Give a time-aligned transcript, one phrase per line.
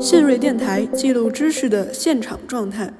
[0.00, 2.92] 信瑞电台记录知识的现场状态。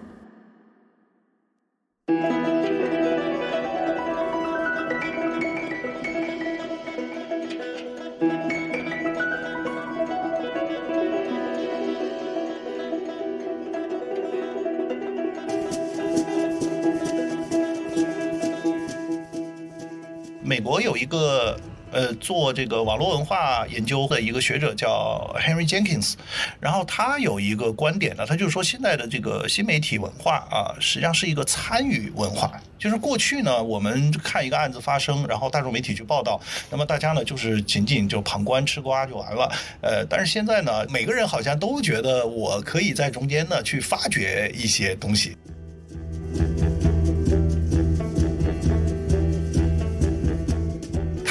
[20.43, 21.57] 美国有一个
[21.93, 26.15] 呃做这个网络文化研究的一个学者叫 Henry Jenkins，
[26.61, 32.51] 然后他有一个观点呢，他就是说现在的这个新媒体文化啊，实际上是一个参与文化。
[32.79, 39.53] 就是过去呢，我们看一个案子发生，然后大众媒体去报道，那么大家呢就是仅仅就旁观吃瓜就完了。
[39.81, 45.37] 呃，但是现在呢，每个人好像都觉得我可以在中间呢去发掘一些东西。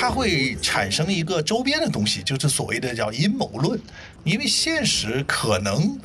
[0.07, 3.77] 它会产生一个周边的东西，就是所谓的叫阴谋论，
[4.23, 5.99] 因为现实可能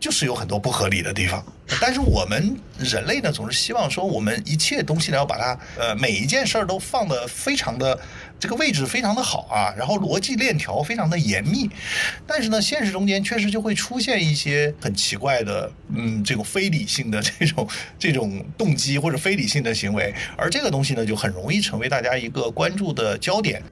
[0.00, 1.40] 就是有很多不合理的地方，
[1.80, 7.96] 但是我们人类呢总是希望说，我们一切东西呢要把它呃每一件事儿都放的非常的
[8.44, 11.66] 这个位置非常的好啊，然后逻辑链条非常的严密，
[12.26, 17.66] 但是呢现实中间确实就会出现一些很奇怪的嗯这种非理性的这种
[17.98, 23.62] 这种动机或者非理性的行为，而这个东西呢就很容易成为大家一个关注的焦点。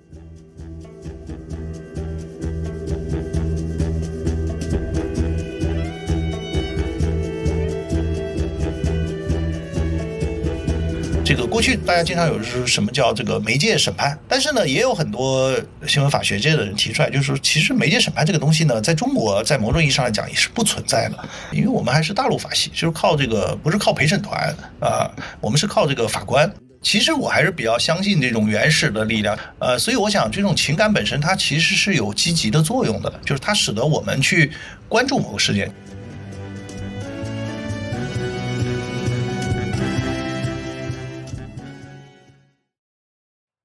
[11.35, 21.19] 这个过去大家经常有说什么叫这个媒介审判，但是呢，也有很多新闻法学界的人提出来，就是说，其实媒介审判这个东西呢，在中国在某种意义上来讲也是不存在的，
[21.51, 25.11] 因为我们还是大陆法系，就是靠这个不是靠陪审团啊，
[25.41, 26.53] 我们是靠这个法官。
[26.83, 34.51] 其实我还是比较相信这种原始的力量，呃，所以我想这种情感本身它其实是有积极的作用的，就是它使得我们去
[34.87, 35.73] 关注某个事件。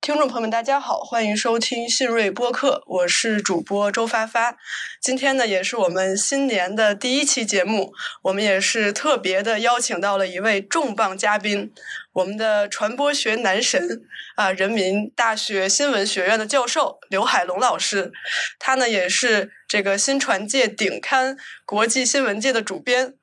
[0.07, 4.55] 听众朋友们，大家好，欢迎收听信瑞播客，我是主播周发发。
[5.01, 7.91] 今天呢，也是我们新年的第一期节目，
[8.21, 11.73] 我们也是特别的邀请到了一位重磅嘉宾，
[12.13, 14.01] 我们的传播学男神
[14.37, 18.13] 啊，人民大学新闻学院的教授刘海龙老师。
[18.57, 21.35] 他呢，也是这个新传界顶刊
[21.65, 23.15] 国际新闻界的主编。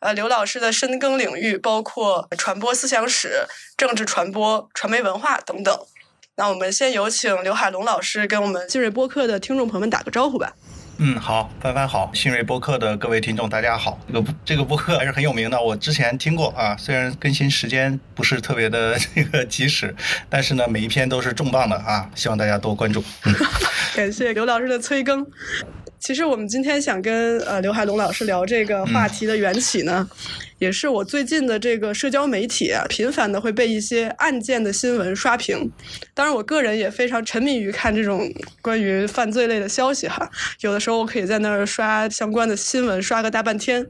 [0.00, 5.78] 呃，刘老师的深耕领域包括传播思想史、政治传播、传媒文化等等。
[6.34, 10.50] 那我们先有请刘海龙老师跟我们新锐播客的听众朋友们打个招呼吧。
[10.96, 14.00] 嗯，好，帆帆好，新锐播客的各位听众大家好。
[14.06, 19.94] 这个这个播客还是很有名的，我之前听过啊，虽然更新时间不是特别的 这个及时，
[20.30, 23.04] 但是呢，每一篇都是重磅的啊，希望大家多关注。
[23.26, 23.34] 嗯、
[23.94, 25.26] 感谢刘老师的催更。
[25.98, 30.08] 其实我们今天想跟呃刘海龙老师聊这个话题的缘起呢，
[30.62, 35.68] 也是我最近的这个社交媒体，频繁的会被一些案件的新闻刷屏。
[36.14, 40.30] 当然，我个人也非常沉迷于看这种关于犯罪类的消息哈。
[40.60, 43.84] 有的时候我可以在那儿刷相关的新闻，刷个大半天。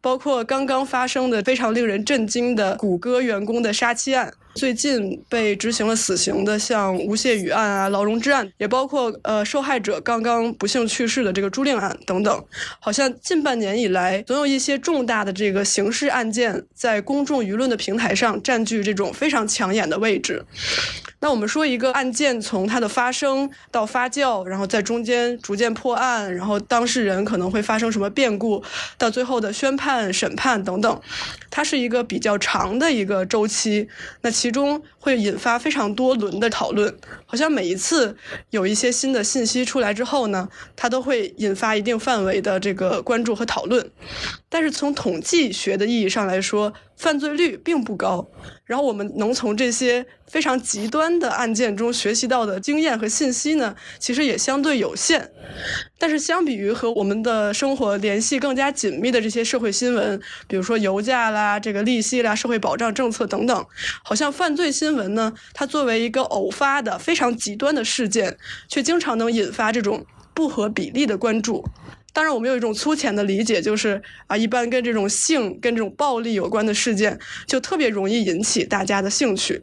[0.00, 4.32] 包括刚刚发生的非常令人震惊的谷歌员工的杀妻案。
[4.54, 12.42] 最近被执行了死刑的，像吴谢宇案啊、劳荣枝案，也包括呃受害者刚刚不幸去世的这个朱令案等等。
[12.80, 20.44] 好像近半年以来，总有一些重大的这个刑事案件在公众舆论的平台上占据这种非常抢眼的位置。
[21.20, 28.62] 那我们说一个案件从它的发生到发酵，然后在中间逐渐破案，然后当事人可能会发生什么变故，
[28.98, 31.00] 到最后的宣判、审判等等，
[31.50, 33.88] 它是一个比较长的一个周期。
[34.20, 36.94] 那其中会引发非常多轮的讨论，
[37.26, 38.16] 好像每一次
[38.50, 43.90] 有一些新的信息出来之后呢，它都会引发一定范围的这个关注和讨论。
[44.48, 48.28] 但是从统计学的意义上来说，犯罪率并不高。
[48.64, 55.30] 然后我们能从这些非常极端的案件中学习到的经验和信息呢，其实也相对有限。
[55.98, 63.66] 但是相比于和我们的生活联系更加紧密的这些社会新闻，比如说油价啦、这个利息啦、社会保障政策等等，
[64.02, 68.36] 好像犯罪新闻呢，它作为一个偶发的非常极端的事件，
[68.68, 70.04] 却经常能引发这种
[70.34, 71.64] 不合比例的关注。
[72.16, 79.62] 当然，我们有一种粗浅的理解，就是啊，一般跟这种性、跟这种暴力有关的事件，就特别容易引起大家的兴趣。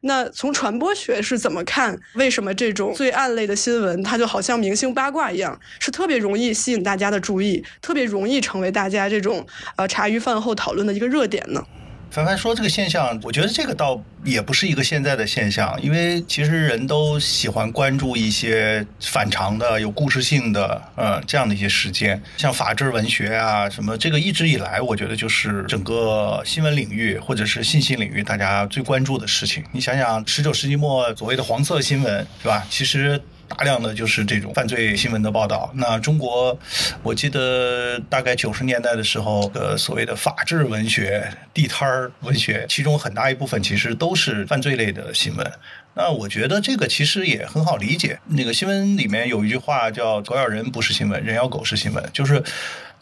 [0.00, 1.96] 那从传播学是怎么看？
[2.14, 9.46] 为什么这种罪案类的新闻，它就好像明星八卦一样，是特别容易吸引大家的注意，特别容易成为大家这种
[9.76, 11.64] 呃茶余饭后讨论的一个热点呢？
[12.12, 29.64] 凡凡说这个现象，我觉得这个倒也不是一个现在的现象，因为其实人都喜欢关注一些反常的、有故事性的，呃，这样的一些事件，像法制文学啊什么，这个一直以来，我觉得就是整个新闻领域或者是信息领域大家最关注的事情。
[29.72, 32.62] 你想想，十九世纪末所谓的黄色新闻，是吧？
[32.68, 33.18] 其实。
[33.54, 35.70] 大量的就是这种犯罪新闻的报道。
[35.74, 36.58] 那中国，
[37.02, 45.52] 我记得大概九十年代的时候，呃，所谓的法治文学、地摊儿文学，其中很大一部分其实都是犯罪类的新闻。
[45.94, 48.18] 那我觉得这个其实也很好理解。
[48.28, 52.42] 那个新闻里面有一句话叫“狗咬人不是新闻，人咬狗是新闻”，就是。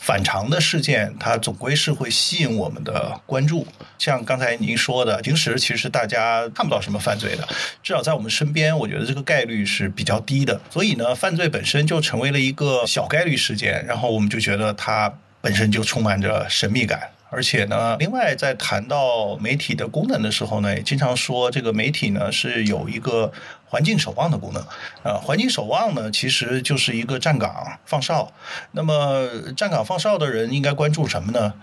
[0.00, 3.66] 反常的事件，它总归是会吸引我们的关注。
[3.98, 7.46] 像刚才您说的，平时其实大家看不到什么犯罪的，
[7.82, 10.58] 至少在我们身边，我觉得这个概率是比较低的。
[10.70, 15.12] 所以呢，犯罪本身就成为了一个小概率事件，然后我们就觉得它
[15.42, 17.10] 本身就充满着神秘感。
[17.30, 23.32] 而且呢，另外在谈到媒体的功能的时候呢，也经常说这个媒体呢是有一个
[23.66, 24.62] 环境守望的功能。
[25.04, 28.32] 呃，环境守望呢，其实就是一个站岗放哨。
[28.72, 31.54] 那么站岗放哨的人应该关注什么呢？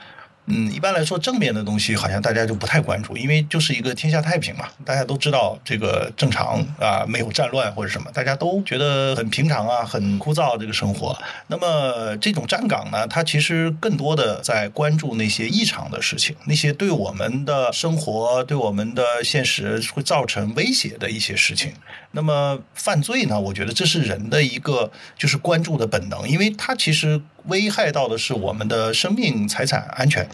[0.49, 11.17] 嗯，一般来说，正面的东西好像大家就不太关注，因为就是一个天下太平嘛，大家都知道这个正常啊，没有战乱或者什么，大家都觉得很平常啊，很枯燥这个生活。
[11.47, 21.73] 那么这种站岗呢，它其实更多的在关注那些异常的事情，那些对我们的生活、对我们的现实会造成威胁的一些事情。
[22.11, 27.21] 那么犯罪呢，我觉得这是人的一个就是关注的本能，因为它其实。
[27.47, 30.27] 危害到的是我们的生命财产安全，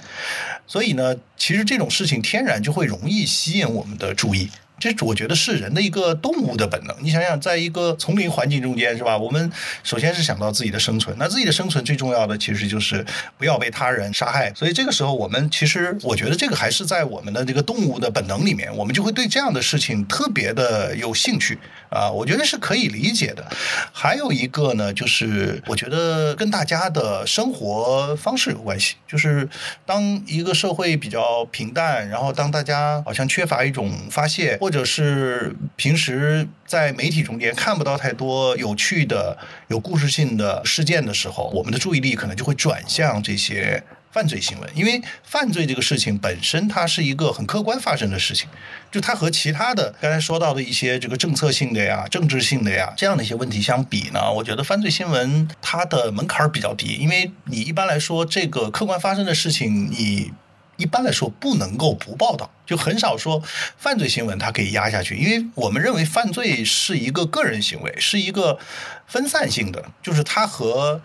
[0.67, 4.49] 所以呢，其实这种事情天然就会容易吸引我们的注意。
[4.91, 6.95] 这我觉得是人的一个动物的本能。
[6.99, 9.17] 你想想，在一个丛林环境中间，是吧？
[9.17, 9.49] 我们
[9.83, 11.15] 首先是想到自己的生存。
[11.17, 13.05] 那自己的生存最重要的其实就是
[13.37, 14.51] 不要被他人杀害。
[14.53, 21.57] 所以这个时候，我们其实我觉得这个还是在我们的这个动物的本能里面，我们就会对这样的事情特别的有兴趣
[21.89, 22.09] 啊。
[22.11, 23.47] 我觉得是可以理解的。
[23.93, 28.95] 还有一个呢，就是我觉得跟大家的生活方式有关系。
[29.07, 29.47] 就是
[29.85, 39.37] 当一个社会比较平淡，然后当大家好像缺乏一种发泄或或者是平时在媒体中间看不到太多有趣的、
[39.67, 44.67] 有故事性的事件的时候，我们的注意力可能就会转向这些犯罪新闻。
[44.73, 48.49] 因为犯罪这个事情本身，它是一个很客观发生的事情，
[48.91, 60.31] 就它和其他的刚才说到的一些这个政策性的呀、政治性的呀这样的一些问题相比呢，我觉得犯罪新闻它的门槛比较低，因为你一般来说这个客观发生的事情，你。
[60.77, 63.41] 一般来说不能够不报道，就很少说
[63.77, 68.57] 犯罪新闻它可以压下去，因为我们认为犯罪是一个个人行为，是一个
[69.07, 71.01] 分散性的，就是它和。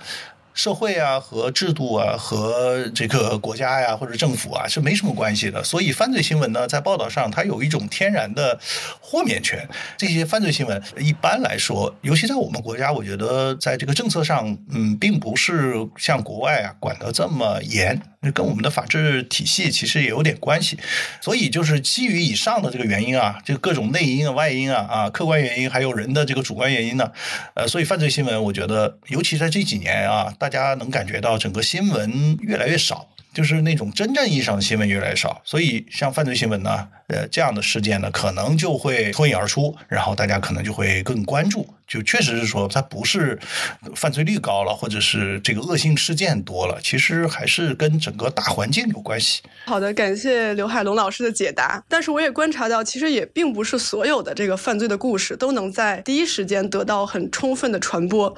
[0.54, 5.62] 社会啊，和制度啊，和这个国家呀，或者政府啊，是没什么关系的。
[5.62, 8.58] 所以犯罪新闻呢，在报道上它有一种天然的
[9.00, 9.68] 豁免权。
[9.96, 18.02] 这些犯罪新闻一般来说，尤其在我们国家，我觉得在这个政策上，嗯，并不是像国外啊管得这么严。
[18.34, 20.78] 跟我们的法治体系其实也有点关系。
[21.20, 27.10] 所以就是基于以上的这个原因啊，就各种内因啊、外因啊、啊客观原因，还有人的这个主观原因呢，
[27.54, 41.66] 呃，所以犯罪新闻，我觉得尤其在这几年啊，大家能感觉到整个新闻越来越少，就是那种真正意义上的新闻越来越少，所以像犯罪新闻呢，呃，这样的事件呢，可能就会脱颖而出，然后大家可能就会更关注。
[41.86, 43.38] 就确实是说，它不是
[43.94, 49.40] 犯罪率高了，或者是这个恶性事件多了，其实还是跟整个大环境有关系。
[49.64, 51.82] 好的，感谢刘海龙老师的解答。
[51.88, 58.28] 但是我也观察到，其实也并不是所有的这个犯罪的故事都能在第一时间得到很充分的传播。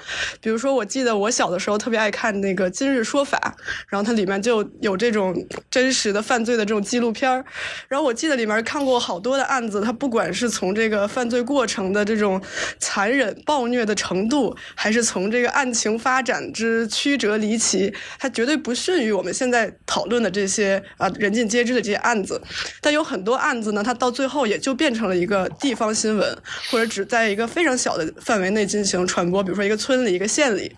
[0.40, 3.56] 比如说，我记得我小的时候特别爱看那个《今日说法》，
[3.88, 5.34] 然后它里面就有这种
[5.68, 7.44] 真实的犯罪的这种纪录片儿。
[7.88, 12.40] 然后我记得里面看过好多的案子，它不管是从这个犯罪过程的这种
[12.78, 13.30] 残忍。
[13.46, 22.40] 暴虐的程度，还是从这个案情发展之曲折离奇，它绝对不逊于我们现在讨论的这些啊人尽皆知的这些案子。
[22.80, 26.38] 但有很多案子呢，它到最后也就变成了一个地方新闻，
[26.70, 29.42] 或者只在一个非常小的范围内进行传播。
[29.42, 30.70] 比如说一个村里、一个县里。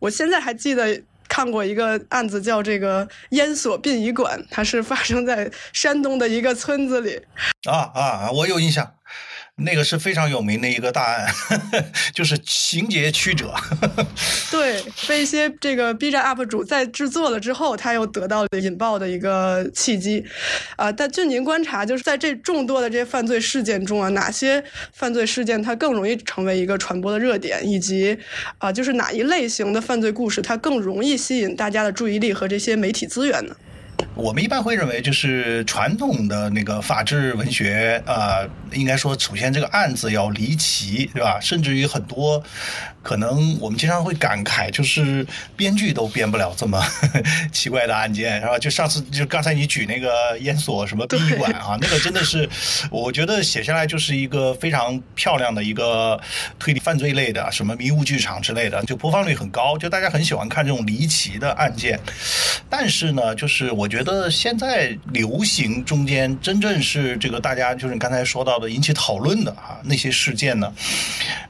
[0.00, 7.20] 我现在还记得看过一个案子，叫这个烟锁殡仪馆，它是发生在山东的一个村子里。
[7.64, 8.94] 啊啊，我有印象。
[9.56, 11.32] 那个是非常有名的一个大案，
[12.12, 13.54] 就是情节曲折。
[14.50, 20.24] 对，被一些这个 B 站 UP 主在制作了之后，他又得到了引爆的一个契机。
[20.76, 28.18] 啊，但据您观察，就是在这众多的这些犯罪事件中啊，哪些犯罪事件它更容易成为一个传播的热点，以及
[28.58, 33.54] 啊，就是哪一类型的犯罪故事它更容易吸引大家的注意力和这些媒体资源呢？
[34.14, 41.38] 我们一般会认为，就是传统的那个法制文学啊，应该说，首先这个案子要离奇，对吧？
[41.40, 42.42] 甚至于很多，
[43.04, 46.82] 可能我们经常会感慨，就是编剧都编不了这么
[47.52, 48.58] 奇怪的案件，是吧？
[48.58, 52.48] 就上次就刚才你举那个烟锁什么殡仪馆啊，那个真的是，
[52.90, 56.20] 我觉得写下来就是一个非常漂亮的一个
[56.58, 62.00] 推理犯罪类的，什么迷雾剧场之类的，就播放率很高，就大家很喜欢看这种离奇的案件。
[62.68, 64.24] 但是呢，就是我觉得。
[64.30, 70.72] 现在流行中间真正是这个大家就是你刚才说到的引起讨论的啊那些事件呢，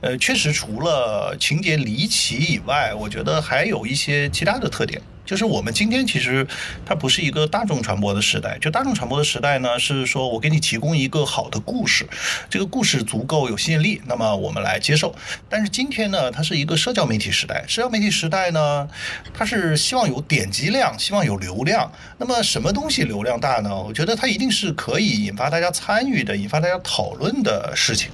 [0.01, 4.99] 呃，确实除了情节离奇以外，我觉得还有一些其他的特点。
[5.27, 6.47] 就是我们今天其实
[6.87, 12.07] 它不是一个大众传播的时代，就大众传播的时代呢，是说我给你提供一个好的故事，
[12.49, 15.15] 这个故事足够有吸引力，那么我们来接受。
[15.51, 18.89] 但是今天呢，它是一个社交媒体时代，社交媒体时代呢，
[19.35, 21.93] 它是希望有点击量，希望有流量。
[22.17, 23.75] 那么什么东西流量大呢？
[23.83, 28.11] 我觉得它一定是可以引发大家参与的、引发大家讨论的事情。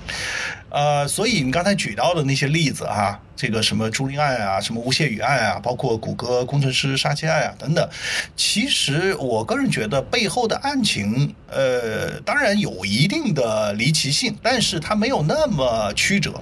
[0.71, 7.89] 呃，所以你刚才举到的那些例子哈，这个什么朱令案啊，什么吴谢宇案啊，包括谷歌工程师杀妻案啊等等，
[8.37, 16.41] 其实我个人觉得背后的案情，呃，当然有一定的离奇性，但是它没有那么曲折。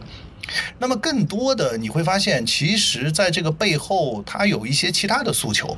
[0.78, 5.76] 那么更多的你会发现，其实在这个背后，它有一些其他的诉求，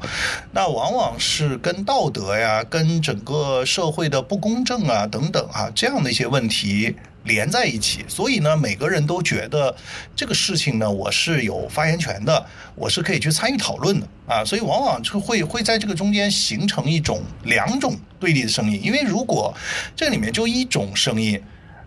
[0.52, 6.96] 那往往是跟道德呀、跟整个社会的不公正啊等等啊这样的一些问题。
[7.24, 9.76] 连在一起，所以呢，每个人都觉得
[10.16, 19.54] 这个事情呢，我是有发言权的，我是可以去参与讨论的啊，所以往往就会会在这个中间形成一种两种对立的声音，因为如果
[19.94, 21.38] 这里面就一种声音，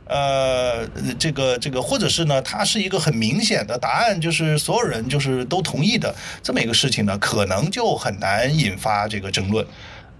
[0.06, 0.86] 呃，
[1.18, 9.66] 这个这个，或者是呢，它是一个很明显的答案，就是所有人就是都同意的这么一个事情呢，可能就很难引发这个争论。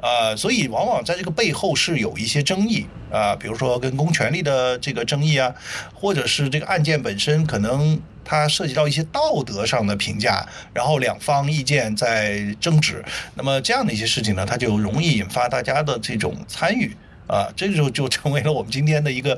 [0.02, 5.54] 呃，所以往往在这个背后是有一些争议啊，比如说跟公权力的这个争议啊，
[5.94, 13.04] 或者是这个案件本身可能它涉及到一些道德上的评价，然后两方意见在争执，
[13.36, 16.96] 那么这样的一些事情呢，它就容易引发大家的这种参与。
[17.28, 19.38] 啊，这个时候就成为了我们今天的一个，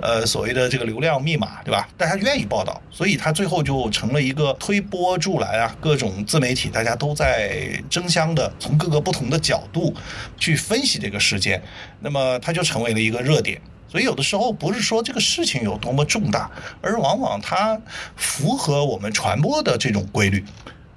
[0.00, 1.88] 呃，所谓的这个流量密码，对吧？
[1.96, 9.94] 大家愿意报道，所以它最后就成了一个推波助澜啊，各种自媒体大家都在争相的从各个不同的角度
[10.38, 11.62] 去分析这个事件，
[12.00, 13.60] 那么它就成为了一个热点。
[13.88, 16.50] 所以有的时候不是说这个事情有多么重大，
[16.80, 17.80] 而往往它
[18.16, 20.44] 符合我们传播的这种规律。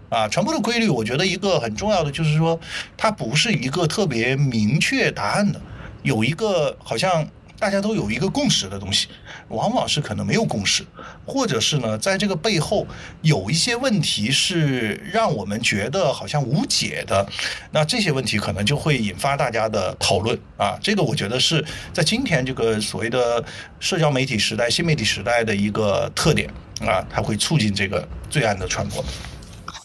[0.10, 2.60] 啊，传播的规律，我觉得一个很重要的就是说，
[2.98, 5.62] 它不是一个特别明确答案的。
[6.04, 7.28] 有一个好像
[7.60, 9.10] 大家都有一个共识的东西，
[9.50, 10.82] 往往是可能没有共识，
[11.26, 12.88] 或者是呢，在这个背后
[13.22, 17.28] 有一些问题是让我们觉得好像无解的，
[17.72, 20.80] 那这些问题可能就会引发大家的讨论啊。
[20.82, 23.44] 这个我觉得是在今天这个所谓的
[23.82, 29.04] 社交媒体时代、新媒体时代的一个特点啊，它会促进这个罪案的传播。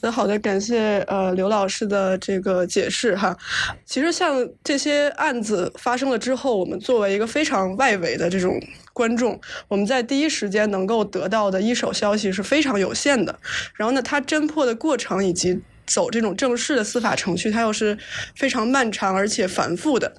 [0.04, 3.34] 那好的，感谢呃刘老师的这个解释哈。
[3.86, 8.60] 其实像这些案子发生了之后，我们作为一个非常外围的这种
[8.92, 13.38] 观众，我们在第一时间能够得到的一手消息是非常有限的。
[13.76, 15.62] 然后呢，它侦破的过程以及。
[15.86, 17.96] 走这种正式的司法程序，它又是
[18.34, 20.12] 非常漫长而且繁复的。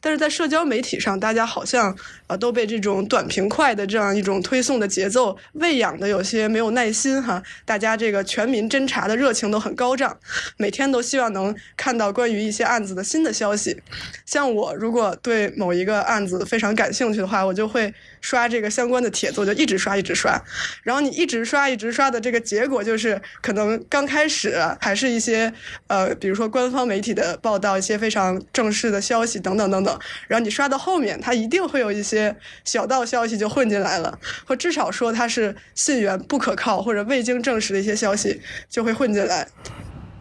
[0.00, 7.42] 但是在社交媒体上，大家好像啊都被这种短平快的这样一种推送的节奏喂养的有些没有耐心哈。
[7.64, 10.18] 大家这个全民侦查的热情都很高涨，
[10.56, 13.82] 每天都希望能看到关于一些案子的新的消息。
[14.26, 20.42] 像我如果对某一个案子非常感兴趣的话，我就会刷这个相关的帖子，我就一直刷一直刷。
[20.82, 25.12] 然后你一直刷一直刷的这个结果就是，可能刚开始还是。
[25.12, 25.52] 一些
[25.88, 39.46] 呃，比如说官方媒体的报道，一些非常正式的消息等等等等，然后你刷到后面，它一定会有一些小道消息就混进来了，或至少说它是信源不可靠或者未经证实的一些消息就会混进来。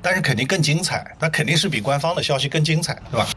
[0.02, 3.30] 但是肯定更精彩，那肯定是比官方的消息更精彩，对吧？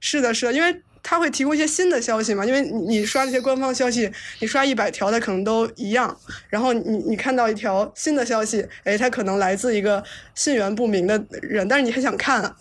[0.00, 0.82] 是的，是的，因为。
[1.04, 2.44] 他会提供一些新的消息嘛？
[2.44, 6.18] 因为你你刷那些官方消息，你刷一百条，它可能都一样。
[6.48, 10.02] 然后你你看到一条新的消息，哎，它可能来自一个
[10.34, 12.56] 信源不明的人，但是你很想看，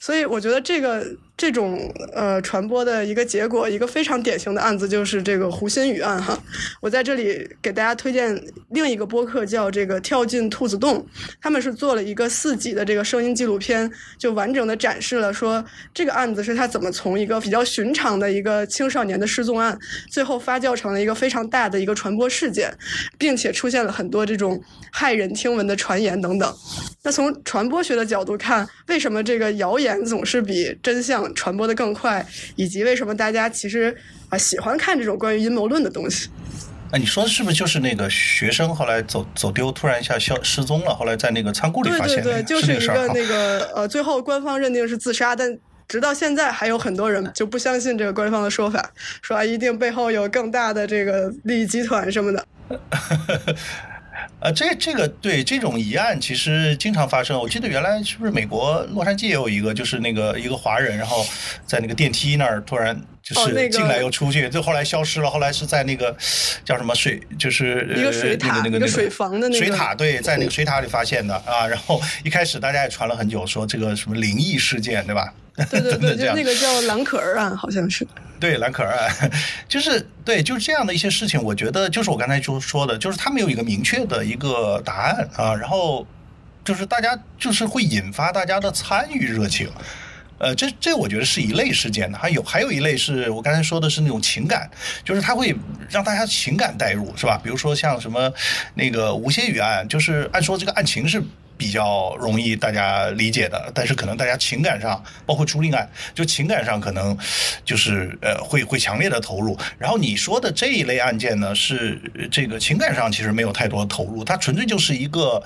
[0.00, 1.06] 所以我觉得这个。
[1.42, 6.40] 这种呃传播的一个结果，一个非常典型的案子就是这个胡鑫宇案哈。
[6.80, 11.04] 我在这里给大家推荐另一个播客，叫这个跳进兔子洞，
[11.40, 19.76] 他们是做了一个四集的这个声音纪录片，就完整的展示了说这个案子是他怎么从一个比较寻常的一个青少年的失踪案，
[20.12, 22.72] 最后发酵成了一个非常大的一个传播事件，
[23.18, 24.62] 并且出现了很多这种
[24.94, 26.54] 骇人听闻的传言等等。
[27.02, 32.24] 那从传播学的角度看，为什么这个谣言总是比真相传播的更快？
[32.56, 33.96] 以及为什么大家其实
[34.28, 36.28] 啊喜欢看这种关于阴谋论的东西？
[36.90, 45.58] 哎你说的是不是就是那个学生后来走走丢，突然一下消失踪了，后来在那个仓库里发现对对对，就是一个那个呃，最后官方认定是自杀，但
[45.88, 52.46] 直到现在还有很多人就不相信这个官方的说法，说啊一定背后有更大的这个利益集团什么的。
[54.40, 57.38] 呃，这这个对这种疑案其实经常发生。
[57.38, 61.24] 我记得原来是不是美国洛杉矶也有一个，就是那个一个华人，然后
[61.66, 65.30] 在那个电梯那儿突然就是进来又出去，就后来消失了。
[65.30, 66.16] 后来是在那个
[66.64, 71.66] 叫什么水，就是一个水塔，那个那个水房的那个水塔，对，在那个水塔里发现的啊。
[71.66, 75.32] 然后一开始大家也传了很久，说这个什么灵异事件，对吧？
[75.54, 78.06] 对 对对，就那个叫蓝可儿案，好像是。
[78.40, 79.30] 对蓝可儿案，
[79.68, 86.04] 就是对，就是这样的一些事情，我觉得就是我刚才就说的，就是他没有一个明确的一个答案啊，然后
[86.64, 89.70] 就是大家就是会引发大家的参与热情，
[90.38, 94.68] 呃，这这我觉得是一类事件的，还有还有一类是我刚才说的是那种情感，
[95.04, 95.54] 就是他会
[95.88, 97.38] 让大家情感代入，是吧？
[97.44, 98.32] 比如说像什么
[98.74, 101.22] 那个吴谢宇案，就是按说这个案情是。
[101.62, 107.16] 比较容易大家理解的，但是可能大家情感上，包括朱令案，就情感上可能
[107.64, 109.56] 就是呃会会强烈的投入。
[109.78, 112.00] 然后你说的这一类案件呢，是
[112.32, 115.40] 这个情感上其实没有太多投入，它纯粹就是一个。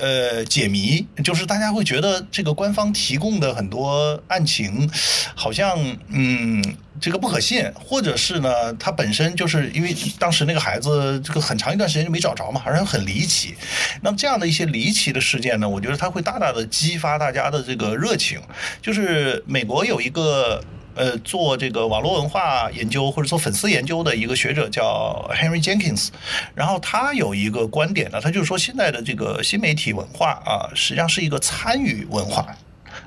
[0.00, 4.90] 呃，解谜就是大家会觉得这个官方提供的很多案情，
[5.34, 5.78] 好像
[6.08, 6.64] 嗯，
[7.00, 13.54] 这个不可信，或者是呢，它本身就是因为当时那个孩子这个很长一段时间就没找着嘛，好像很离奇。
[14.02, 18.40] 那么这样的一些离奇的事件呢，我觉得它会大大的激发大家的这个热情。
[18.80, 20.64] 就是美国有一个。
[20.94, 26.08] 呃，做这个网络文化研究或者做粉丝研究的一个学者叫 Henry Jenkins，
[26.54, 32.46] 然后他有一个观点呢，他就是说现在的这个新媒体文化啊，实际上是一个参与文化。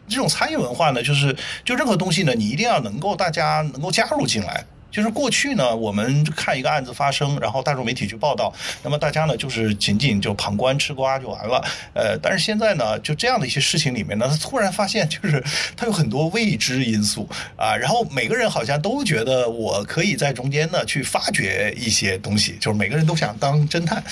[0.07, 1.35] 这种参与文化呢，就是
[1.65, 4.65] 就任何东西呢，你一定要能够大家能够加入进来。
[4.93, 11.65] 就是过去呢，我们看一个案子发生，然后大众媒体去报道，那么大家呢就是仅仅就旁观吃瓜就完了。
[11.95, 15.43] 呃，但是现在呢，就这样的一些事情里面呢，他突然发现就是
[15.75, 24.03] 他有很多未知因素啊，然后每个人好像都觉得我可以在中间呢去发掘一些东西，就是每个人都想当侦探，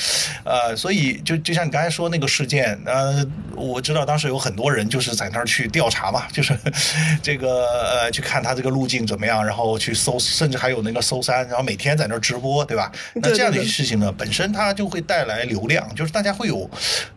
[0.43, 3.23] 呃，所以就就像你刚才说那个事件，呃，
[3.55, 6.57] 我知道当时有很多人就是在那儿去调查嘛，就是
[7.21, 10.70] 这个呃去看他这个路径怎么样，然后去搜，甚至还。
[10.71, 12.91] 有那个搜山，然后每天在那儿直播，对吧？
[13.15, 16.69] 那这样的事情呢，本身它就会带来流量，就是大家会有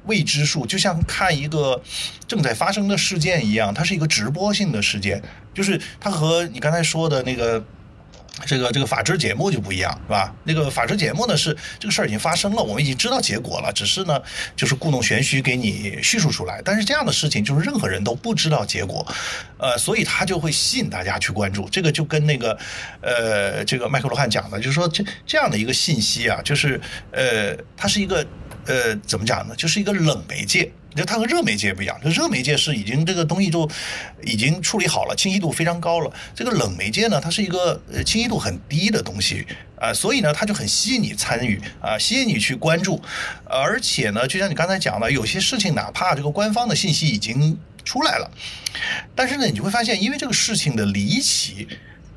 [0.05, 1.81] 未知数，就像看一个
[2.29, 5.23] 正在发生的事件一样，它是一个直播性的事件，
[5.55, 7.65] 就是它和你刚才说的那个。
[8.47, 10.35] 这个这个法制节目就不一样，是吧？
[10.45, 14.21] 那个法制节目呢是这个事儿已经发生了，我们已经知道结果了，只是呢
[14.57, 16.61] 就是故弄玄虚给你叙述出来。
[16.65, 19.07] 但是这样的事情就是任何人都不知道结果，
[19.59, 21.69] 呃，所以他就会吸引大家去关注。
[21.69, 22.59] 这个就跟那个
[23.01, 26.81] 呃这个麦克罗汉讲的，就是说这这样的一个信息啊，就是
[27.13, 28.27] 呃它是一个
[28.67, 29.55] 呃怎么讲呢？
[29.57, 30.71] 就是一个冷媒介。
[30.95, 33.69] 就它和热媒介不一样，就热媒介是已经这个东西就
[34.23, 36.13] 已经处理好了，清晰度非常高了。
[36.35, 39.47] 这个冷媒介呢，它是一个清晰度很低的东西
[39.79, 43.03] 啊，所以呢，它就很吸引你参与啊，吸引你去关注。
[43.45, 48.31] 而且呢，就像你刚才讲的，有些事情哪怕这个官方的信息已经出来了，
[49.15, 51.69] 但是呢，你就会发现，因为这个事情的离奇。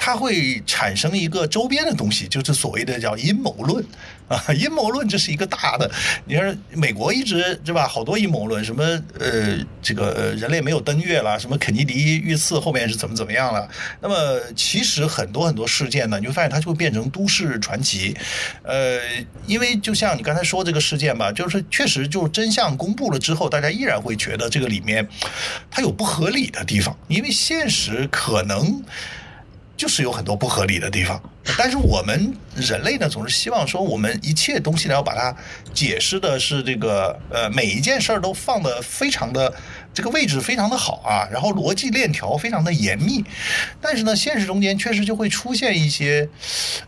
[0.07, 3.85] 它会产生一个周边的东西，就是所谓的叫阴谋论
[4.29, 5.91] 啊，阴谋论这是一个大的。
[6.23, 7.85] 你看美国一直对吧？
[7.85, 8.83] 好多阴谋论，什么
[9.19, 13.67] 呃，这个人类没有登月了，什么肯尼迪遇刺后面是怎么怎么样了？
[14.01, 18.15] 那么其实很多很多事件呢，你会发现它就会变成都市传奇。
[18.63, 19.01] 呃，
[19.45, 25.05] 因为就像你刚才说这个事件吧，就是确实就真相公布了之后，大家依然会觉得这个里面
[25.69, 28.81] 它有不合理的地方，因为现实可能。
[29.77, 31.21] 就是有很多不合理的地方，
[31.57, 35.33] 但是我们人类呢，总是希望说，我们一切东西呢，要把它
[35.73, 39.53] 解释的是这个，呃，每一件事儿都放的非常的。
[39.97, 43.25] 这个位置非常的好啊，然后逻辑链条非常的严密，
[43.81, 46.29] 但是呢，现实中间确实就会出现一些，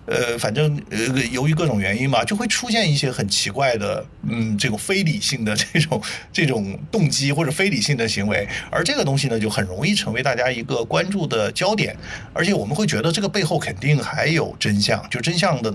[0.06, 0.98] 呃，反正呃，
[1.32, 6.00] 由于各种原因嘛，就会出现一些很奇怪的，嗯，这种非理性的 这种
[6.32, 11.98] 这种动机或者非理性的行为，而这个东西呢，就很容易成为大家一个关注的焦点，
[12.32, 15.74] 而且我们会觉得这个背后肯定还有真相，就真相的。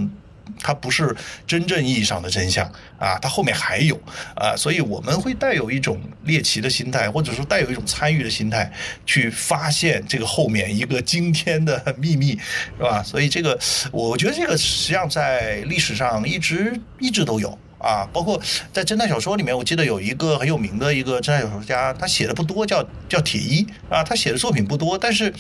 [0.61, 1.14] 它不是
[1.46, 2.64] 真正意义上的真相
[2.98, 3.94] 啊，它后面还有
[4.37, 8.72] 啊，所以我们会带有一种猎奇的心态，或者说带有一种参与的心态，
[9.07, 12.38] 去发现这个后面一个惊天的秘密，
[12.76, 13.02] 是吧？
[13.02, 13.59] 所以这个，
[13.92, 17.59] 我觉得这个实际上在历史上一直一直都有。
[17.76, 18.40] 啊，包括
[18.72, 25.30] 在侦探小说里面，我记得有一个很有名的一个侦探小说家，他写的不多，叫叫铁一啊，他写的作品不多，但是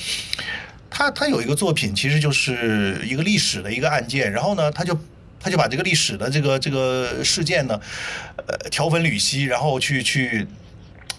[0.94, 4.96] 他他有一个作品，其实就是一个历史的一个案件，然后呢，他就
[5.40, 7.80] 他就把这个历史的这个这个事件呢，
[8.46, 10.46] 呃，条分缕析，然后去去。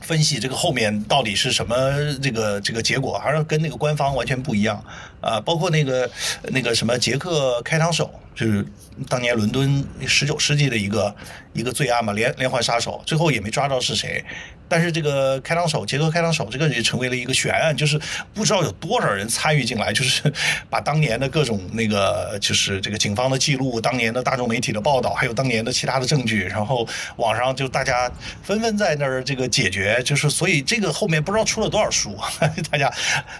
[0.01, 1.75] 分析这个后面到底是什么
[2.21, 4.85] 这个这个结果，还是跟那个官方完全不一样
[5.25, 5.41] 啊？
[5.41, 6.09] 包括那个
[6.43, 8.65] 那个什么杰克开膛手，就是
[9.09, 11.13] 当年伦敦十九世纪的一个
[11.53, 14.23] 一个罪案嘛，连连环杀手，最后也没抓着是谁。
[14.67, 18.01] 但是这个开膛手，杰克开膛手，这个也成为了一个悬案，就是
[18.33, 20.23] 不知道有多少人参与进来，就是
[20.71, 28.11] 把当年的各种那个，就是这个警方的记录，当年的大众媒体的报道，还有当年的其他的证据，然后网上就大家
[28.41, 32.17] 纷纷在那儿这个解决，就是所以这个后面不知道出了多少书，
[32.71, 32.91] 大家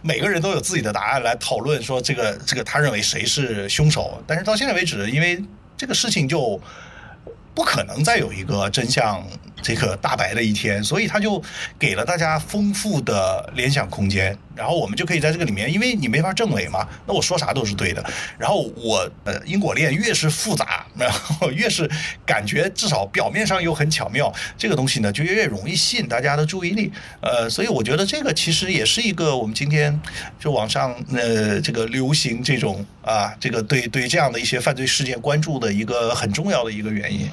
[0.03, 5.41] 每个人都有自己的答案来讨论，说这个这个他认为谁是凶手，但是到现在为止，因为
[5.77, 6.59] 这个事情就
[7.53, 9.25] 不可能再有一个真相。
[9.63, 11.41] 这个大白的一天，所以他就
[11.79, 18.03] 给了大家丰富的联想空间，然后我们就可以在这个里面，因为你没法证伪嘛，那我说啥都是对的。
[18.37, 21.89] 然后我呃因果链越是复杂，然后越是
[22.25, 26.91] 感觉至少表面上又很巧妙，这个东西呢就越容易吸引大家的注意力。
[27.21, 29.99] 呃，所以我觉得这个其实也是一个我们今天
[30.39, 37.29] 就网上呃这个流行这种啊这个对对这样的一些犯罪事件关注的一个很重要的一个原因。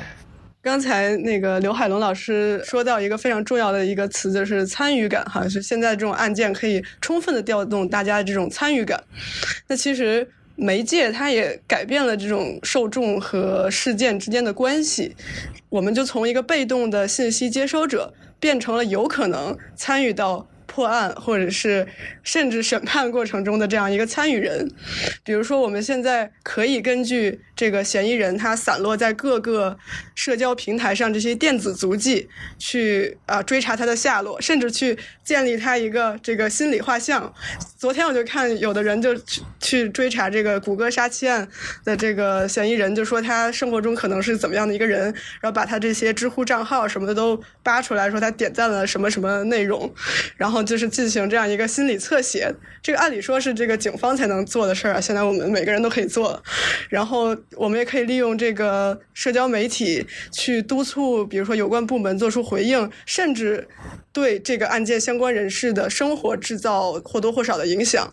[0.63, 9.03] 刚才那个刘海龙老师说到一个非常重要的一个词，就是参与感，哈，是现在这种案件可以充分的调动大家的这种参与感。
[9.67, 15.17] 那其实媒介它也改变了这种受众和事件之间的关系，
[15.69, 20.49] 我们就从一个被动的信息接收者，变成了有可能参与到。
[20.65, 21.87] 破案，或者是
[22.23, 24.67] 甚至审判过程中的这样一个参与人，
[25.23, 29.77] 比如说，我们现在可以根据这个嫌疑人他散落在各个
[30.15, 37.33] 社交平台上这些电子足迹，去啊追查他的下落，甚至去建立他一个这个心理画像。
[37.77, 41.47] 昨天我就看有的人就去去追查这个谷歌杀妻案
[41.85, 45.03] 的这个嫌疑人，就说他生活中可能是怎么样的一个人，
[45.41, 49.93] 然后把他这些知乎账号什么的都扒出来，说他点赞了什么什么内容，
[50.37, 50.63] 然后。
[50.63, 52.49] 就是进行这样一个心理侧写，
[52.81, 56.43] 这个按理说是这个警方才能做的事儿啊，现在我们每个人都可以做了。
[56.89, 63.67] 然后我们也可以利用这个社交媒体去督促，比如说有关部门做出回应，甚至
[64.13, 68.13] 对这个案件相关人士的生活制造或多或少的影响。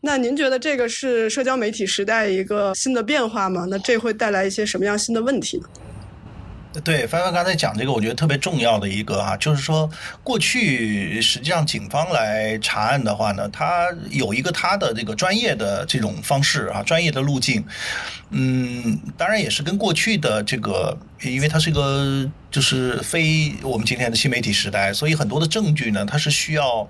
[0.00, 3.66] 那您觉得这个是社交媒体时代一个新的变化吗？
[3.68, 5.64] 那这会带来一些什么样新的问题呢？
[6.84, 9.88] 对，帆帆刚才讲这个，我觉得特别重要的一个哈，就是说
[10.22, 17.64] 过去实际上警方来查案的话呢，他有一个他的这个专业的这种方式啊，专业的路径，
[18.30, 20.96] 嗯，当然也是跟过去的这个。
[21.22, 26.88] 因为它是一个就是非我们今天的新媒体时代，所以很多的证据呢，它是需要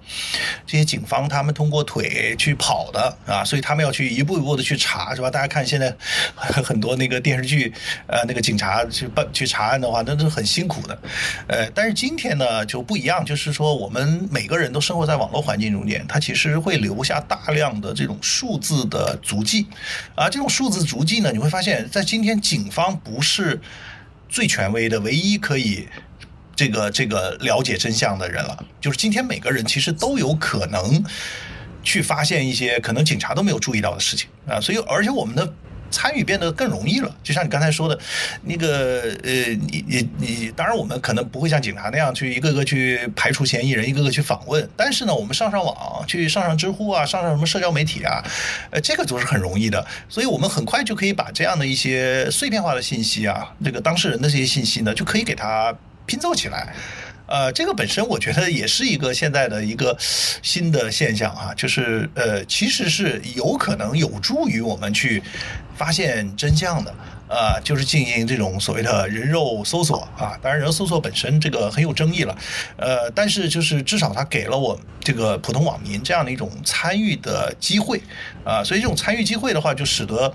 [0.67, 5.31] 这些警方他们通过腿去跑的啊，所以他们要去一步一步的去查，是吧？
[5.31, 5.95] 大家看现在
[6.37, 7.73] 很多那个电视剧，
[8.07, 10.99] 呃，那个警察去办去查案的话，那都是很辛苦的。
[11.47, 19.67] 呃，但是今天呢就不一样，就是说我们每个人都生活在网络环境中间，它其实会留下大量的这种数字的足迹
[20.14, 23.59] 啊，这种数字足迹呢，你会发现在今天警方不是。
[24.29, 25.88] 最权威的、唯一可以
[26.55, 31.03] 这个这个了解真相的人了，就是今天每个人其实都有可能
[31.83, 35.55] 去发现一些可能警察都没有注意到的事情啊，所以而且我们的。
[35.90, 37.98] 参与变得更容易了，就像你刚才说的，
[38.42, 39.31] 那个呃，
[39.66, 48.22] 你你你，当然我们可能不会像警察那样去一个个去排除嫌疑人，一个个去访问，但是呢，我们上上网，去上上知乎啊，上上什么社交媒体啊，
[48.70, 55.74] 呃，这个都是很容易的，所以我们很快就可以把这样的一些碎片化的信息啊，这个当事人的这些信息呢，就可以给它
[56.07, 56.74] 拼凑起来。
[57.29, 59.97] 呃，这个本身我觉得也是一个现在的一个
[60.43, 65.23] 新的现象啊，就是呃，其实是有可能有助于我们去
[65.77, 66.95] 发现真相的。
[67.29, 72.37] 呃，就是进行这种所谓的人肉搜索啊，当然人肉搜索本身这个很有争议了，
[72.77, 78.01] 呃，但是就是至少它给了我这个普通网民这样的一种参与的机会
[78.45, 80.33] 啊，所以这种参与机会的话，就使得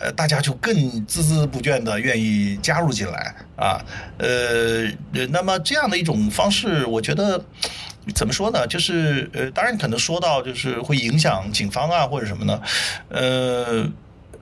[0.00, 0.74] 呃大家就更
[1.06, 3.80] 孜孜不倦的愿意加入进来啊，
[4.18, 4.86] 呃，
[5.30, 7.42] 那么这样的一种方式，我觉得
[8.14, 8.66] 怎么说呢？
[8.66, 12.60] 就是呃，当然可能说到就是会影响警方啊或者什么呢？
[13.08, 13.88] 呃。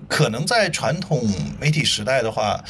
[0.08, 1.28] 可能在传统
[1.60, 2.62] 媒体时代的话，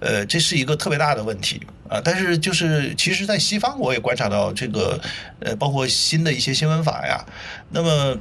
[0.00, 2.00] 呃，这是一个特别大的问题啊。
[2.04, 5.00] 但是就是，其实，在西方我也观察到这个，
[5.40, 7.24] 呃，包括新的一些新闻法呀。
[7.70, 8.16] 那么，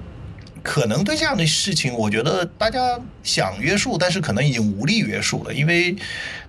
[0.61, 5.95] 可能对这样的事情，我觉得大家想约束，但是可能已经无力约束了，因为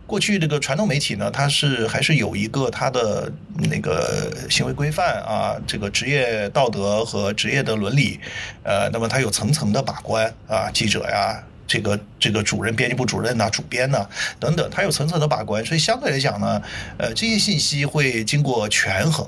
[0.07, 8.21] 过去这个传统媒体呢，它是还是有一个它的那个行为规范啊，这个职业道德和职业的伦理，
[8.65, 11.43] 呃，那么它有层层的把关啊，记者呀。
[11.71, 14.05] 这个这个主任、编辑部主任呐、主编呐
[14.41, 16.61] 等等，他有层层的把关，所以相对来讲呢，
[16.99, 19.25] 呃，这些信息会经过权衡。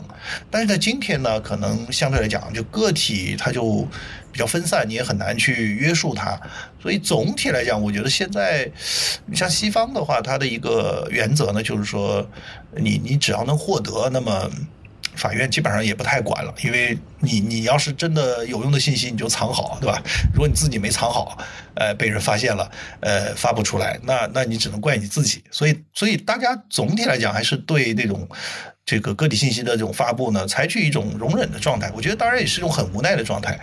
[0.51, 3.87] 但是在今天呢，可能相对来讲，就个体他就
[4.33, 6.37] 比较分散，你也很难去约束他。
[6.81, 8.69] 所以总体来讲，我觉得现在
[9.27, 12.29] 你像西方的话，它的一个原则呢，就是说，
[12.75, 14.51] 你你只要能获得，那么。
[15.15, 20.03] 法院基本上也不太管了，因为你你要是真的有用的信息，你就藏好，对吧？
[20.33, 21.39] 如果你自己没藏好，
[21.75, 22.71] 呃，被人发现了，
[23.01, 25.43] 呃，发不出来，那那你只能怪你自己。
[25.51, 28.29] 所以，所以大家总体来讲还是对那种。
[28.93, 33.59] 这个个体信息的这种发布呢，采取一种容忍的状态，我觉得当然也是一种很无奈的状态。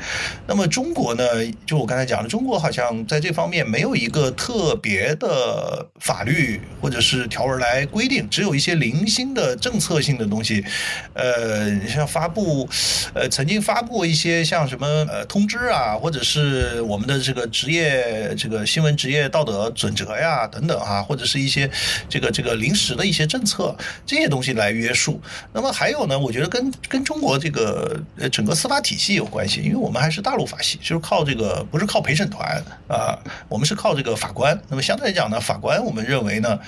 [0.48, 1.24] 那么中国呢，
[1.68, 10.66] 就我刚才讲的，中国好像在这方面没有一个特别的法律或者是条文来规定，只有一些零星的政策性的东西。
[11.14, 12.68] 呃，像发布，
[13.14, 21.70] 呃，曾经发布一些像什么呃通知啊，或者是我们的这个职业这个新闻职业道德准则呀等等啊，或者是一些
[22.10, 23.76] 这个这个临时的一些政策
[24.08, 25.19] 这些东西来约束。
[25.54, 26.18] 那么还有呢？
[26.18, 34.60] 我觉得跟跟中国这个呃整个司法体系有关系，因为我们还是大陆法系，就是靠这个不是靠陪审团啊，我们是靠这个法官。
[34.70, 36.60] 那么相对来讲呢，法官我们认为呢，